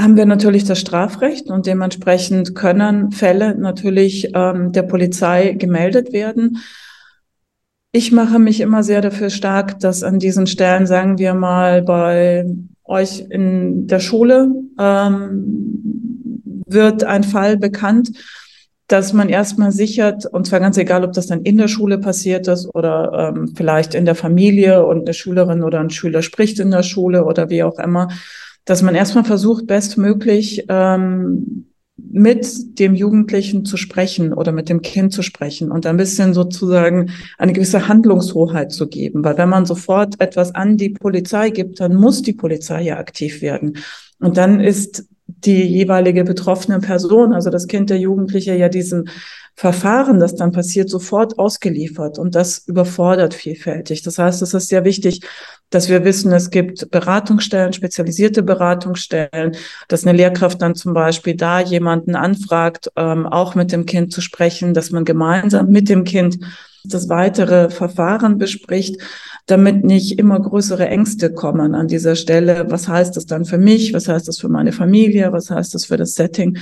haben 0.00 0.16
wir 0.16 0.26
natürlich 0.26 0.64
das 0.64 0.80
Strafrecht 0.80 1.48
und 1.50 1.66
dementsprechend 1.66 2.54
können 2.54 3.12
Fälle 3.12 3.54
natürlich 3.54 4.30
ähm, 4.34 4.72
der 4.72 4.82
Polizei 4.82 5.52
gemeldet 5.52 6.12
werden. 6.12 6.58
Ich 7.92 8.10
mache 8.10 8.40
mich 8.40 8.60
immer 8.60 8.82
sehr 8.82 9.00
dafür 9.00 9.30
stark, 9.30 9.78
dass 9.78 10.02
an 10.02 10.18
diesen 10.18 10.48
Stellen, 10.48 10.86
sagen 10.86 11.18
wir 11.18 11.34
mal, 11.34 11.82
bei 11.82 12.44
euch 12.84 13.24
in 13.30 13.86
der 13.86 14.00
Schule 14.00 14.50
ähm, 14.78 16.42
wird 16.66 17.04
ein 17.04 17.22
Fall 17.22 17.56
bekannt, 17.56 18.10
dass 18.88 19.12
man 19.12 19.28
erstmal 19.28 19.70
sichert, 19.70 20.26
und 20.26 20.46
zwar 20.46 20.60
ganz 20.60 20.76
egal, 20.76 21.04
ob 21.04 21.12
das 21.12 21.28
dann 21.28 21.42
in 21.42 21.56
der 21.56 21.68
Schule 21.68 21.98
passiert 21.98 22.48
ist 22.48 22.68
oder 22.74 23.32
ähm, 23.34 23.54
vielleicht 23.54 23.94
in 23.94 24.04
der 24.04 24.14
Familie 24.14 24.84
und 24.84 25.02
eine 25.02 25.14
Schülerin 25.14 25.62
oder 25.62 25.80
ein 25.80 25.90
Schüler 25.90 26.22
spricht 26.22 26.58
in 26.58 26.72
der 26.72 26.82
Schule 26.82 27.24
oder 27.24 27.48
wie 27.48 27.62
auch 27.62 27.78
immer, 27.78 28.08
dass 28.64 28.82
man 28.82 28.94
erstmal 28.94 29.24
versucht, 29.24 29.66
bestmöglich 29.66 30.64
ähm, 30.68 31.66
mit 31.96 32.78
dem 32.78 32.94
Jugendlichen 32.94 33.64
zu 33.64 33.76
sprechen 33.76 34.32
oder 34.32 34.52
mit 34.52 34.68
dem 34.68 34.82
Kind 34.82 35.12
zu 35.12 35.22
sprechen 35.22 35.70
und 35.70 35.86
ein 35.86 35.96
bisschen 35.96 36.34
sozusagen 36.34 37.10
eine 37.38 37.52
gewisse 37.52 37.88
Handlungshoheit 37.88 38.72
zu 38.72 38.88
geben. 38.88 39.24
Weil 39.24 39.38
wenn 39.38 39.48
man 39.48 39.64
sofort 39.64 40.20
etwas 40.20 40.54
an 40.54 40.76
die 40.76 40.90
Polizei 40.90 41.50
gibt, 41.50 41.80
dann 41.80 41.94
muss 41.94 42.22
die 42.22 42.32
Polizei 42.32 42.82
ja 42.82 42.98
aktiv 42.98 43.42
werden. 43.42 43.78
Und 44.18 44.36
dann 44.36 44.60
ist 44.60 45.06
die 45.44 45.62
jeweilige 45.62 46.24
betroffene 46.24 46.80
Person, 46.80 47.32
also 47.32 47.50
das 47.50 47.66
Kind, 47.66 47.90
der 47.90 47.98
Jugendliche, 47.98 48.54
ja 48.54 48.68
diesem 48.68 49.06
Verfahren, 49.56 50.18
das 50.18 50.34
dann 50.34 50.50
passiert, 50.50 50.90
sofort 50.90 51.38
ausgeliefert. 51.38 52.18
Und 52.18 52.34
das 52.34 52.66
überfordert 52.66 53.34
vielfältig. 53.34 54.02
Das 54.02 54.18
heißt, 54.18 54.42
es 54.42 54.52
ist 54.52 54.68
sehr 54.68 54.84
wichtig, 54.84 55.20
dass 55.70 55.88
wir 55.88 56.04
wissen, 56.04 56.32
es 56.32 56.50
gibt 56.50 56.90
Beratungsstellen, 56.90 57.72
spezialisierte 57.72 58.42
Beratungsstellen, 58.42 59.56
dass 59.86 60.04
eine 60.04 60.16
Lehrkraft 60.16 60.60
dann 60.60 60.74
zum 60.74 60.92
Beispiel 60.92 61.36
da 61.36 61.60
jemanden 61.60 62.16
anfragt, 62.16 62.90
ähm, 62.96 63.26
auch 63.26 63.54
mit 63.54 63.70
dem 63.70 63.86
Kind 63.86 64.12
zu 64.12 64.20
sprechen, 64.20 64.74
dass 64.74 64.90
man 64.90 65.04
gemeinsam 65.04 65.68
mit 65.68 65.88
dem 65.88 66.02
Kind 66.02 66.38
das 66.84 67.08
weitere 67.08 67.70
Verfahren 67.70 68.38
bespricht, 68.38 69.00
damit 69.46 69.84
nicht 69.84 70.18
immer 70.18 70.40
größere 70.40 70.88
Ängste 70.88 71.32
kommen 71.32 71.74
an 71.74 71.86
dieser 71.86 72.16
Stelle. 72.16 72.66
Was 72.70 72.88
heißt 72.88 73.16
das 73.16 73.26
dann 73.26 73.44
für 73.44 73.58
mich? 73.58 73.92
Was 73.92 74.08
heißt 74.08 74.26
das 74.26 74.38
für 74.38 74.48
meine 74.48 74.72
Familie? 74.72 75.32
Was 75.32 75.50
heißt 75.50 75.74
das 75.74 75.84
für 75.84 75.98
das 75.98 76.14
Setting? 76.14 76.56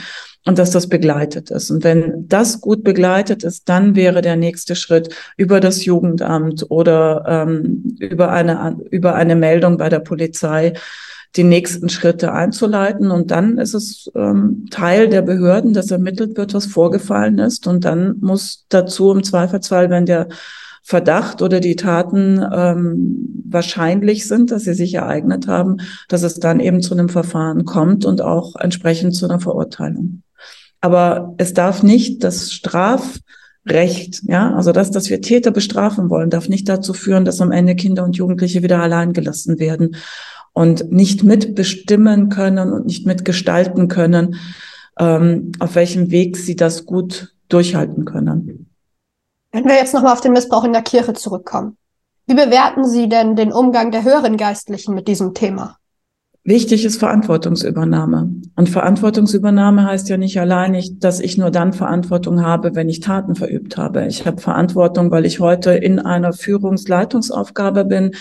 Und 0.44 0.58
dass 0.58 0.72
das 0.72 0.88
begleitet 0.88 1.52
ist. 1.52 1.70
Und 1.70 1.84
wenn 1.84 2.26
das 2.26 2.60
gut 2.60 2.82
begleitet 2.82 3.44
ist, 3.44 3.68
dann 3.68 3.94
wäre 3.94 4.20
der 4.20 4.34
nächste 4.34 4.74
Schritt 4.74 5.14
über 5.36 5.60
das 5.60 5.84
Jugendamt 5.84 6.66
oder 6.68 7.24
ähm, 7.28 7.96
über 8.00 8.32
eine 8.32 8.76
über 8.90 9.14
eine 9.14 9.36
Meldung 9.36 9.76
bei 9.76 9.88
der 9.88 10.00
Polizei 10.00 10.72
die 11.36 11.44
nächsten 11.44 11.88
Schritte 11.88 12.32
einzuleiten. 12.32 13.12
Und 13.12 13.30
dann 13.30 13.58
ist 13.58 13.74
es 13.74 14.10
ähm, 14.16 14.66
Teil 14.70 15.08
der 15.08 15.22
Behörden, 15.22 15.72
dass 15.72 15.92
ermittelt 15.92 16.36
wird, 16.36 16.52
was 16.52 16.66
vorgefallen 16.66 17.38
ist. 17.38 17.68
Und 17.68 17.84
dann 17.84 18.16
muss 18.20 18.66
dazu 18.68 19.12
im 19.12 19.22
Zweifelsfall, 19.22 19.88
wenn 19.90 20.06
der 20.06 20.28
Verdacht 20.82 21.42
oder 21.42 21.60
die 21.60 21.76
Taten 21.76 22.44
ähm, 22.52 23.44
wahrscheinlich 23.46 24.26
sind, 24.26 24.50
dass 24.50 24.64
sie 24.64 24.74
sich 24.74 24.94
ereignet 24.94 25.46
haben, 25.46 25.76
dass 26.08 26.22
es 26.22 26.40
dann 26.40 26.58
eben 26.58 26.82
zu 26.82 26.94
einem 26.94 27.08
Verfahren 27.08 27.64
kommt 27.64 28.04
und 28.04 28.20
auch 28.20 28.56
entsprechend 28.56 29.14
zu 29.14 29.26
einer 29.26 29.38
Verurteilung. 29.38 30.22
Aber 30.80 31.34
es 31.38 31.54
darf 31.54 31.84
nicht 31.84 32.24
das 32.24 32.52
Strafrecht, 32.52 34.22
ja, 34.24 34.52
also 34.54 34.72
das, 34.72 34.90
dass 34.90 35.08
wir 35.08 35.20
Täter 35.20 35.52
bestrafen 35.52 36.10
wollen, 36.10 36.30
darf 36.30 36.48
nicht 36.48 36.68
dazu 36.68 36.92
führen, 36.92 37.24
dass 37.24 37.40
am 37.40 37.52
Ende 37.52 37.76
Kinder 37.76 38.02
und 38.04 38.16
Jugendliche 38.16 38.64
wieder 38.64 38.82
allein 38.82 39.12
gelassen 39.12 39.60
werden 39.60 39.94
und 40.52 40.90
nicht 40.90 41.22
mitbestimmen 41.22 42.28
können 42.28 42.72
und 42.72 42.86
nicht 42.86 43.06
mitgestalten 43.06 43.86
können, 43.86 44.34
ähm, 44.98 45.52
auf 45.60 45.76
welchem 45.76 46.10
Weg 46.10 46.36
sie 46.36 46.56
das 46.56 46.86
gut 46.86 47.34
durchhalten 47.48 48.04
können. 48.04 48.71
Wenn 49.52 49.66
wir 49.66 49.74
jetzt 49.74 49.92
nochmal 49.92 50.14
auf 50.14 50.22
den 50.22 50.32
Missbrauch 50.32 50.64
in 50.64 50.72
der 50.72 50.82
Kirche 50.82 51.12
zurückkommen. 51.12 51.76
Wie 52.26 52.34
bewerten 52.34 52.86
Sie 52.86 53.08
denn 53.08 53.36
den 53.36 53.52
Umgang 53.52 53.90
der 53.90 54.02
höheren 54.02 54.38
Geistlichen 54.38 54.94
mit 54.94 55.08
diesem 55.08 55.34
Thema? 55.34 55.76
Wichtig 56.44 56.84
ist 56.84 56.98
Verantwortungsübernahme. 56.98 58.32
Und 58.56 58.68
Verantwortungsübernahme 58.68 59.84
heißt 59.84 60.08
ja 60.08 60.16
nicht 60.16 60.40
allein, 60.40 60.82
dass 60.98 61.20
ich 61.20 61.38
nur 61.38 61.50
dann 61.50 61.72
Verantwortung 61.72 62.42
habe, 62.42 62.74
wenn 62.74 62.88
ich 62.88 63.00
Taten 63.00 63.34
verübt 63.34 63.76
habe. 63.76 64.06
Ich 64.06 64.26
habe 64.26 64.40
Verantwortung, 64.40 65.10
weil 65.10 65.26
ich 65.26 65.38
heute 65.38 65.72
in 65.72 66.00
einer 66.00 66.32
Führungsleitungsaufgabe 66.32 67.84
bin. 67.84 68.12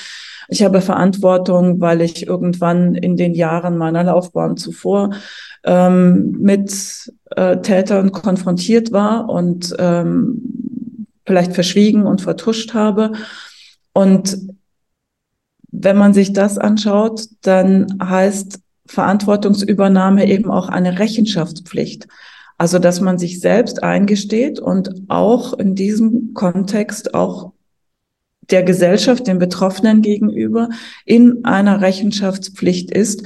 Ich 0.49 0.63
habe 0.63 0.81
Verantwortung, 0.81 1.79
weil 1.79 2.01
ich 2.01 2.27
irgendwann 2.27 2.93
in 2.93 3.15
den 3.15 3.33
Jahren 3.33 3.77
meiner 3.77 4.03
Laufbahn 4.03 4.57
zuvor 4.57 5.11
ähm, 5.63 6.35
mit 6.39 7.11
äh, 7.35 7.57
Tätern 7.57 8.11
konfrontiert 8.11 8.91
war 8.91 9.29
und 9.29 9.73
ähm, 9.79 10.60
vielleicht 11.25 11.53
verschwiegen 11.53 12.03
und 12.03 12.21
vertuscht 12.21 12.73
habe. 12.73 13.13
Und 13.93 14.37
wenn 15.71 15.97
man 15.97 16.13
sich 16.13 16.33
das 16.33 16.57
anschaut, 16.57 17.25
dann 17.41 17.97
heißt 18.03 18.59
Verantwortungsübernahme 18.85 20.27
eben 20.27 20.51
auch 20.51 20.67
eine 20.67 20.99
Rechenschaftspflicht. 20.99 22.07
Also, 22.57 22.77
dass 22.77 23.01
man 23.01 23.17
sich 23.17 23.39
selbst 23.39 23.81
eingesteht 23.81 24.59
und 24.59 24.91
auch 25.07 25.53
in 25.53 25.73
diesem 25.73 26.33
Kontext 26.33 27.15
auch 27.15 27.53
der 28.51 28.63
Gesellschaft, 28.63 29.25
den 29.27 29.39
Betroffenen 29.39 30.01
gegenüber 30.01 30.69
in 31.05 31.45
einer 31.45 31.81
Rechenschaftspflicht 31.81 32.91
ist, 32.91 33.23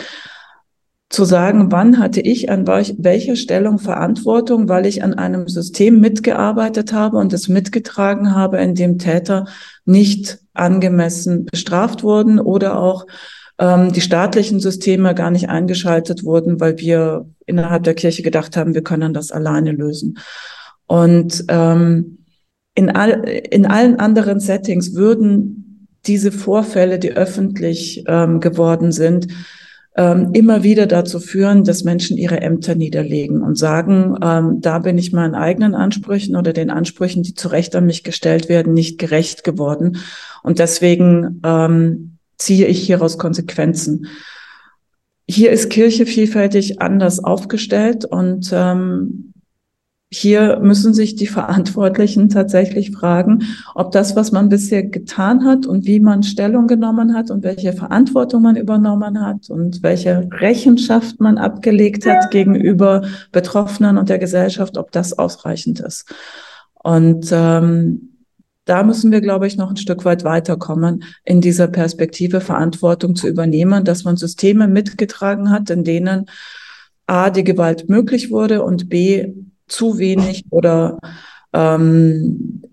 zu 1.10 1.24
sagen, 1.24 1.72
wann 1.72 2.00
hatte 2.00 2.20
ich 2.20 2.50
an 2.50 2.66
welcher 2.68 3.36
Stellung 3.36 3.78
Verantwortung, 3.80 4.68
weil 4.68 4.86
ich 4.86 5.04
an 5.04 5.14
einem 5.14 5.48
System 5.48 6.00
mitgearbeitet 6.00 6.94
habe 6.94 7.18
und 7.18 7.32
es 7.32 7.48
mitgetragen 7.48 8.36
habe, 8.36 8.58
in 8.58 8.76
dem 8.76 8.98
Täter 8.98 9.46
nicht 9.86 10.40
angemessen 10.54 11.46
bestraft 11.46 12.04
wurden 12.04 12.40
oder 12.40 12.80
auch 12.80 13.06
ähm, 13.60 13.94
die 13.94 14.02
staatlichen 14.02 14.60
Systeme 14.60 15.14
gar 15.14 15.32
nicht 15.32 15.50
eingeschaltet 15.50 16.24
wurden, 16.24 16.60
weil 16.60 16.80
wir 16.80 17.30
innerhalb 17.46 17.84
der 17.84 17.94
Kirche 17.94 18.24
gedacht 18.24 18.58
haben, 18.58 18.74
wir 18.74 18.84
können 18.84 19.14
das 19.14 19.32
alleine 19.32 19.72
lösen. 19.72 20.18
Und 20.88 21.46
ähm, 21.50 22.26
in, 22.74 22.90
all, 22.90 23.12
in 23.24 23.66
allen 23.66 24.00
anderen 24.00 24.40
Settings 24.40 24.96
würden 24.96 25.88
diese 26.06 26.32
Vorfälle, 26.32 27.00
die 27.00 27.14
öffentlich 27.14 28.04
ähm, 28.08 28.40
geworden 28.40 28.92
sind, 28.92 29.28
ähm, 29.98 30.32
immer 30.34 30.64
wieder 30.64 30.88
dazu 30.88 31.20
führen, 31.20 31.64
dass 31.64 31.84
Menschen 31.84 32.18
ihre 32.18 32.42
Ämter 32.42 32.76
niederlegen 32.76 33.42
und 33.42 33.58
sagen, 33.58 34.18
ähm, 34.22 34.60
da 34.60 34.80
bin 34.80 34.98
ich 34.98 35.14
meinen 35.14 35.36
eigenen 35.36 35.74
Ansprüchen 35.74 36.36
oder 36.36 36.52
den 36.52 36.70
Ansprüchen, 36.70 37.24
die 37.24 37.34
zu 37.34 37.48
Recht 37.48 37.76
an 37.76 37.86
mich 37.86 38.04
gestellt 38.04 38.50
werden, 38.50 38.74
nicht 38.74 38.98
gerecht 38.98 39.44
geworden. 39.44 39.98
Und 40.44 40.60
deswegen 40.60 41.42
ähm, 41.46 42.18
ziehe 42.38 42.68
ich 42.68 42.86
hieraus 42.86 43.18
Konsequenzen. 43.18 44.08
Hier 45.28 45.52
ist 45.52 45.70
Kirche 45.70 46.06
vielfältig 46.06 46.82
anders 46.82 47.24
aufgestellt 47.24 48.06
und 48.06 48.52
ähm, 48.54 49.34
hier 50.16 50.60
müssen 50.62 50.94
sich 50.94 51.16
die 51.16 51.28
Verantwortlichen 51.28 52.30
tatsächlich 52.30 52.92
fragen, 52.92 53.44
ob 53.74 53.92
das, 53.92 54.16
was 54.16 54.32
man 54.32 54.50
bisher 54.50 54.84
getan 54.84 55.44
hat 55.46 55.66
und 55.66 55.86
wie 55.86 56.00
man 56.00 56.24
Stellung 56.24 56.68
genommen 56.68 57.14
hat 57.14 57.32
und 57.32 57.44
welche 57.44 57.74
Verantwortung 57.74 58.42
man 58.42 58.56
übernommen 58.56 59.22
hat 59.22 59.50
und 59.50 59.84
welche 59.84 60.28
Rechenschaft 60.32 61.20
man 61.20 61.38
abgelegt 61.38 62.06
hat 62.06 62.32
gegenüber 62.32 63.04
Betroffenen 63.32 63.98
und 63.98 64.10
der 64.10 64.20
Gesellschaft, 64.20 64.78
ob 64.78 64.92
das 64.92 65.18
ausreichend 65.18 65.80
ist. 65.80 66.14
Und 66.82 67.30
ähm, 67.32 68.16
da 68.66 68.84
müssen 68.84 69.12
wir, 69.12 69.22
glaube 69.22 69.48
ich, 69.48 69.58
noch 69.58 69.70
ein 69.70 69.78
Stück 69.78 70.06
weit 70.06 70.24
weiterkommen, 70.24 71.04
in 71.24 71.42
dieser 71.42 71.68
Perspektive 71.68 72.42
Verantwortung 72.42 73.16
zu 73.16 73.28
übernehmen, 73.28 73.84
dass 73.84 74.04
man 74.04 74.18
Systeme 74.18 74.68
mitgetragen 74.68 75.52
hat, 75.52 75.70
in 75.70 75.84
denen 75.84 76.26
A, 77.06 77.30
die 77.30 77.44
Gewalt 77.44 77.90
möglich 77.90 78.32
wurde 78.32 78.64
und 78.64 78.90
B, 78.90 79.34
zu 79.68 79.98
wenig 79.98 80.46
oder 80.50 81.00
ähm, 81.54 82.64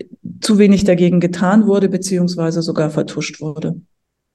zu 0.40 0.58
wenig 0.58 0.84
dagegen 0.84 1.20
getan 1.20 1.66
wurde, 1.66 1.88
beziehungsweise 1.88 2.62
sogar 2.62 2.90
vertuscht 2.90 3.40
wurde. 3.40 3.80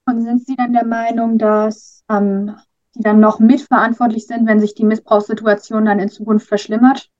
Und 0.06 0.22
sind 0.22 0.46
Sie 0.46 0.56
dann 0.56 0.72
der 0.72 0.86
Meinung, 0.86 1.38
dass 1.38 2.02
ähm, 2.10 2.52
die 2.94 3.02
dann 3.02 3.20
noch 3.20 3.38
mitverantwortlich 3.38 4.26
sind, 4.26 4.46
wenn 4.46 4.60
sich 4.60 4.74
die 4.74 4.84
Missbrauchssituation 4.84 5.84
dann 5.84 6.00
in 6.00 6.08
Zukunft 6.08 6.48
verschlimmert? 6.48 7.10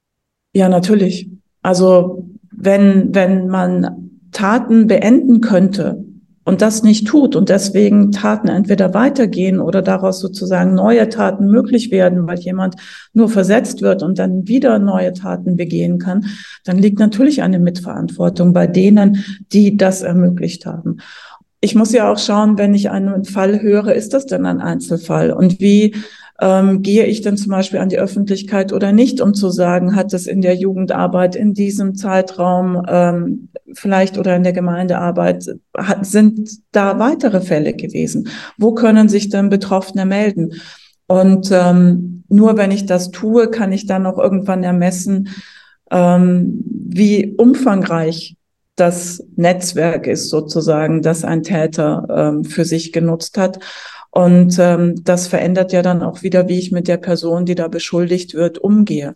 Ja, 0.54 0.68
natürlich. 0.68 1.30
Also 1.62 2.28
wenn, 2.50 3.14
wenn 3.14 3.48
man 3.48 4.10
Taten 4.32 4.86
beenden 4.86 5.40
könnte, 5.40 6.04
und 6.48 6.62
das 6.62 6.82
nicht 6.82 7.06
tut 7.06 7.36
und 7.36 7.50
deswegen 7.50 8.10
Taten 8.10 8.48
entweder 8.48 8.94
weitergehen 8.94 9.60
oder 9.60 9.82
daraus 9.82 10.18
sozusagen 10.18 10.74
neue 10.74 11.10
Taten 11.10 11.48
möglich 11.48 11.90
werden, 11.90 12.26
weil 12.26 12.38
jemand 12.38 12.76
nur 13.12 13.28
versetzt 13.28 13.82
wird 13.82 14.02
und 14.02 14.18
dann 14.18 14.48
wieder 14.48 14.78
neue 14.78 15.12
Taten 15.12 15.56
begehen 15.56 15.98
kann, 15.98 16.24
dann 16.64 16.78
liegt 16.78 17.00
natürlich 17.00 17.42
eine 17.42 17.58
Mitverantwortung 17.58 18.54
bei 18.54 18.66
denen, 18.66 19.22
die 19.52 19.76
das 19.76 20.00
ermöglicht 20.00 20.64
haben. 20.64 21.00
Ich 21.60 21.74
muss 21.74 21.92
ja 21.92 22.10
auch 22.10 22.18
schauen, 22.18 22.56
wenn 22.56 22.74
ich 22.74 22.88
einen 22.88 23.26
Fall 23.26 23.60
höre, 23.60 23.92
ist 23.92 24.14
das 24.14 24.24
denn 24.24 24.46
ein 24.46 24.62
Einzelfall? 24.62 25.32
Und 25.32 25.60
wie 25.60 25.96
ähm, 26.40 26.82
gehe 26.82 27.04
ich 27.06 27.20
denn 27.20 27.36
zum 27.36 27.50
Beispiel 27.50 27.80
an 27.80 27.88
die 27.88 27.98
Öffentlichkeit 27.98 28.72
oder 28.72 28.92
nicht, 28.92 29.20
um 29.20 29.34
zu 29.34 29.50
sagen, 29.50 29.96
hat 29.96 30.12
es 30.12 30.26
in 30.26 30.40
der 30.40 30.54
Jugendarbeit 30.54 31.34
in 31.34 31.52
diesem 31.52 31.96
Zeitraum 31.96 32.82
ähm, 32.88 33.48
vielleicht 33.72 34.18
oder 34.18 34.36
in 34.36 34.44
der 34.44 34.52
Gemeindearbeit 34.52 35.46
hat, 35.76 36.06
sind 36.06 36.48
da 36.70 36.98
weitere 36.98 37.40
Fälle 37.40 37.74
gewesen? 37.74 38.28
Wo 38.56 38.72
können 38.72 39.08
sich 39.08 39.30
denn 39.30 39.48
Betroffene 39.48 40.06
melden? 40.06 40.54
Und 41.08 41.50
ähm, 41.52 42.22
nur 42.28 42.56
wenn 42.56 42.70
ich 42.70 42.86
das 42.86 43.10
tue, 43.10 43.50
kann 43.50 43.72
ich 43.72 43.86
dann 43.86 44.06
auch 44.06 44.18
irgendwann 44.18 44.62
ermessen, 44.62 45.30
ähm, 45.90 46.62
wie 46.64 47.34
umfangreich 47.36 48.36
das 48.76 49.24
Netzwerk 49.34 50.06
ist 50.06 50.28
sozusagen, 50.28 51.02
das 51.02 51.24
ein 51.24 51.42
Täter 51.42 52.06
ähm, 52.10 52.44
für 52.44 52.64
sich 52.64 52.92
genutzt 52.92 53.36
hat. 53.38 53.58
Und 54.10 54.58
ähm, 54.58 55.04
das 55.04 55.26
verändert 55.26 55.72
ja 55.72 55.82
dann 55.82 56.02
auch 56.02 56.22
wieder, 56.22 56.48
wie 56.48 56.58
ich 56.58 56.72
mit 56.72 56.88
der 56.88 56.96
Person, 56.96 57.44
die 57.44 57.54
da 57.54 57.68
beschuldigt 57.68 58.34
wird, 58.34 58.58
umgehe. 58.58 59.14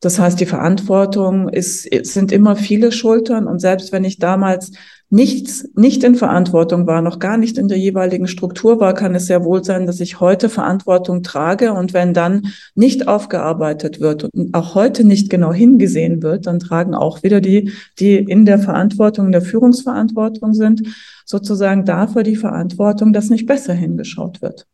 Das 0.00 0.18
heißt, 0.18 0.38
die 0.40 0.46
Verantwortung 0.46 1.48
ist, 1.48 1.82
sind 2.06 2.32
immer 2.32 2.56
viele 2.56 2.92
Schultern. 2.92 3.46
Und 3.46 3.60
selbst 3.60 3.92
wenn 3.92 4.04
ich 4.04 4.18
damals 4.18 4.72
nichts, 5.08 5.68
nicht 5.74 6.02
in 6.02 6.16
Verantwortung 6.16 6.86
war, 6.86 7.00
noch 7.00 7.18
gar 7.18 7.36
nicht 7.36 7.58
in 7.58 7.68
der 7.68 7.78
jeweiligen 7.78 8.26
Struktur 8.26 8.80
war, 8.80 8.92
kann 8.94 9.14
es 9.14 9.26
sehr 9.26 9.44
wohl 9.44 9.62
sein, 9.62 9.86
dass 9.86 10.00
ich 10.00 10.20
heute 10.20 10.48
Verantwortung 10.48 11.22
trage. 11.22 11.72
Und 11.72 11.94
wenn 11.94 12.12
dann 12.12 12.48
nicht 12.74 13.06
aufgearbeitet 13.06 14.00
wird 14.00 14.24
und 14.24 14.52
auch 14.54 14.74
heute 14.74 15.04
nicht 15.04 15.30
genau 15.30 15.52
hingesehen 15.52 16.22
wird, 16.22 16.46
dann 16.46 16.58
tragen 16.58 16.94
auch 16.94 17.22
wieder 17.22 17.40
die, 17.40 17.72
die 17.98 18.16
in 18.16 18.44
der 18.44 18.58
Verantwortung, 18.58 19.26
in 19.26 19.32
der 19.32 19.42
Führungsverantwortung 19.42 20.54
sind, 20.54 20.82
sozusagen 21.24 21.84
dafür 21.84 22.22
die 22.22 22.36
Verantwortung, 22.36 23.12
dass 23.12 23.30
nicht 23.30 23.46
besser 23.46 23.74
hingeschaut 23.74 24.42
wird. 24.42 24.66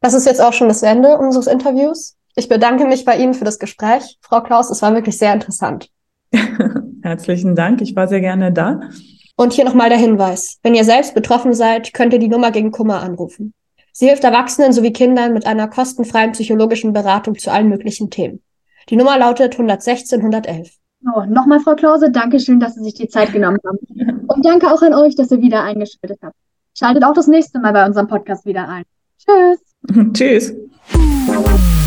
Das 0.00 0.14
ist 0.14 0.24
jetzt 0.24 0.40
auch 0.40 0.54
schon 0.54 0.68
das 0.68 0.82
Ende 0.82 1.18
unseres 1.18 1.46
Interviews. 1.46 2.16
Ich 2.36 2.48
bedanke 2.48 2.86
mich 2.86 3.04
bei 3.04 3.18
Ihnen 3.18 3.34
für 3.34 3.44
das 3.44 3.58
Gespräch. 3.58 4.18
Frau 4.22 4.40
Klaus, 4.40 4.70
es 4.70 4.80
war 4.80 4.94
wirklich 4.94 5.18
sehr 5.18 5.34
interessant. 5.34 5.90
Herzlichen 7.02 7.54
Dank. 7.54 7.80
Ich 7.80 7.96
war 7.96 8.08
sehr 8.08 8.20
gerne 8.20 8.52
da. 8.52 8.80
Und 9.36 9.52
hier 9.52 9.64
nochmal 9.64 9.88
der 9.88 9.98
Hinweis. 9.98 10.58
Wenn 10.62 10.74
ihr 10.74 10.84
selbst 10.84 11.14
betroffen 11.14 11.54
seid, 11.54 11.94
könnt 11.94 12.12
ihr 12.12 12.18
die 12.18 12.28
Nummer 12.28 12.50
gegen 12.50 12.70
Kummer 12.70 13.02
anrufen. 13.02 13.54
Sie 13.92 14.06
hilft 14.06 14.24
Erwachsenen 14.24 14.72
sowie 14.72 14.92
Kindern 14.92 15.32
mit 15.32 15.46
einer 15.46 15.68
kostenfreien 15.68 16.32
psychologischen 16.32 16.92
Beratung 16.92 17.38
zu 17.38 17.50
allen 17.50 17.68
möglichen 17.68 18.10
Themen. 18.10 18.42
Die 18.88 18.96
Nummer 18.96 19.18
lautet 19.18 19.52
116 19.52 20.20
111. 20.20 20.70
Oh, 21.06 21.24
nochmal, 21.24 21.60
Frau 21.60 21.74
Klause, 21.74 22.10
danke 22.10 22.38
schön, 22.38 22.60
dass 22.60 22.74
Sie 22.74 22.84
sich 22.84 22.94
die 22.94 23.08
Zeit 23.08 23.32
genommen 23.32 23.58
haben. 23.66 23.78
Und 24.26 24.44
danke 24.44 24.70
auch 24.70 24.82
an 24.82 24.94
euch, 24.94 25.16
dass 25.16 25.30
ihr 25.30 25.40
wieder 25.40 25.62
eingeschaltet 25.62 26.18
habt. 26.22 26.36
Schaltet 26.76 27.04
auch 27.04 27.14
das 27.14 27.26
nächste 27.26 27.58
Mal 27.58 27.72
bei 27.72 27.86
unserem 27.86 28.06
Podcast 28.06 28.44
wieder 28.44 28.68
ein. 28.68 28.84
Tschüss. 29.18 30.12
Tschüss. 30.12 31.79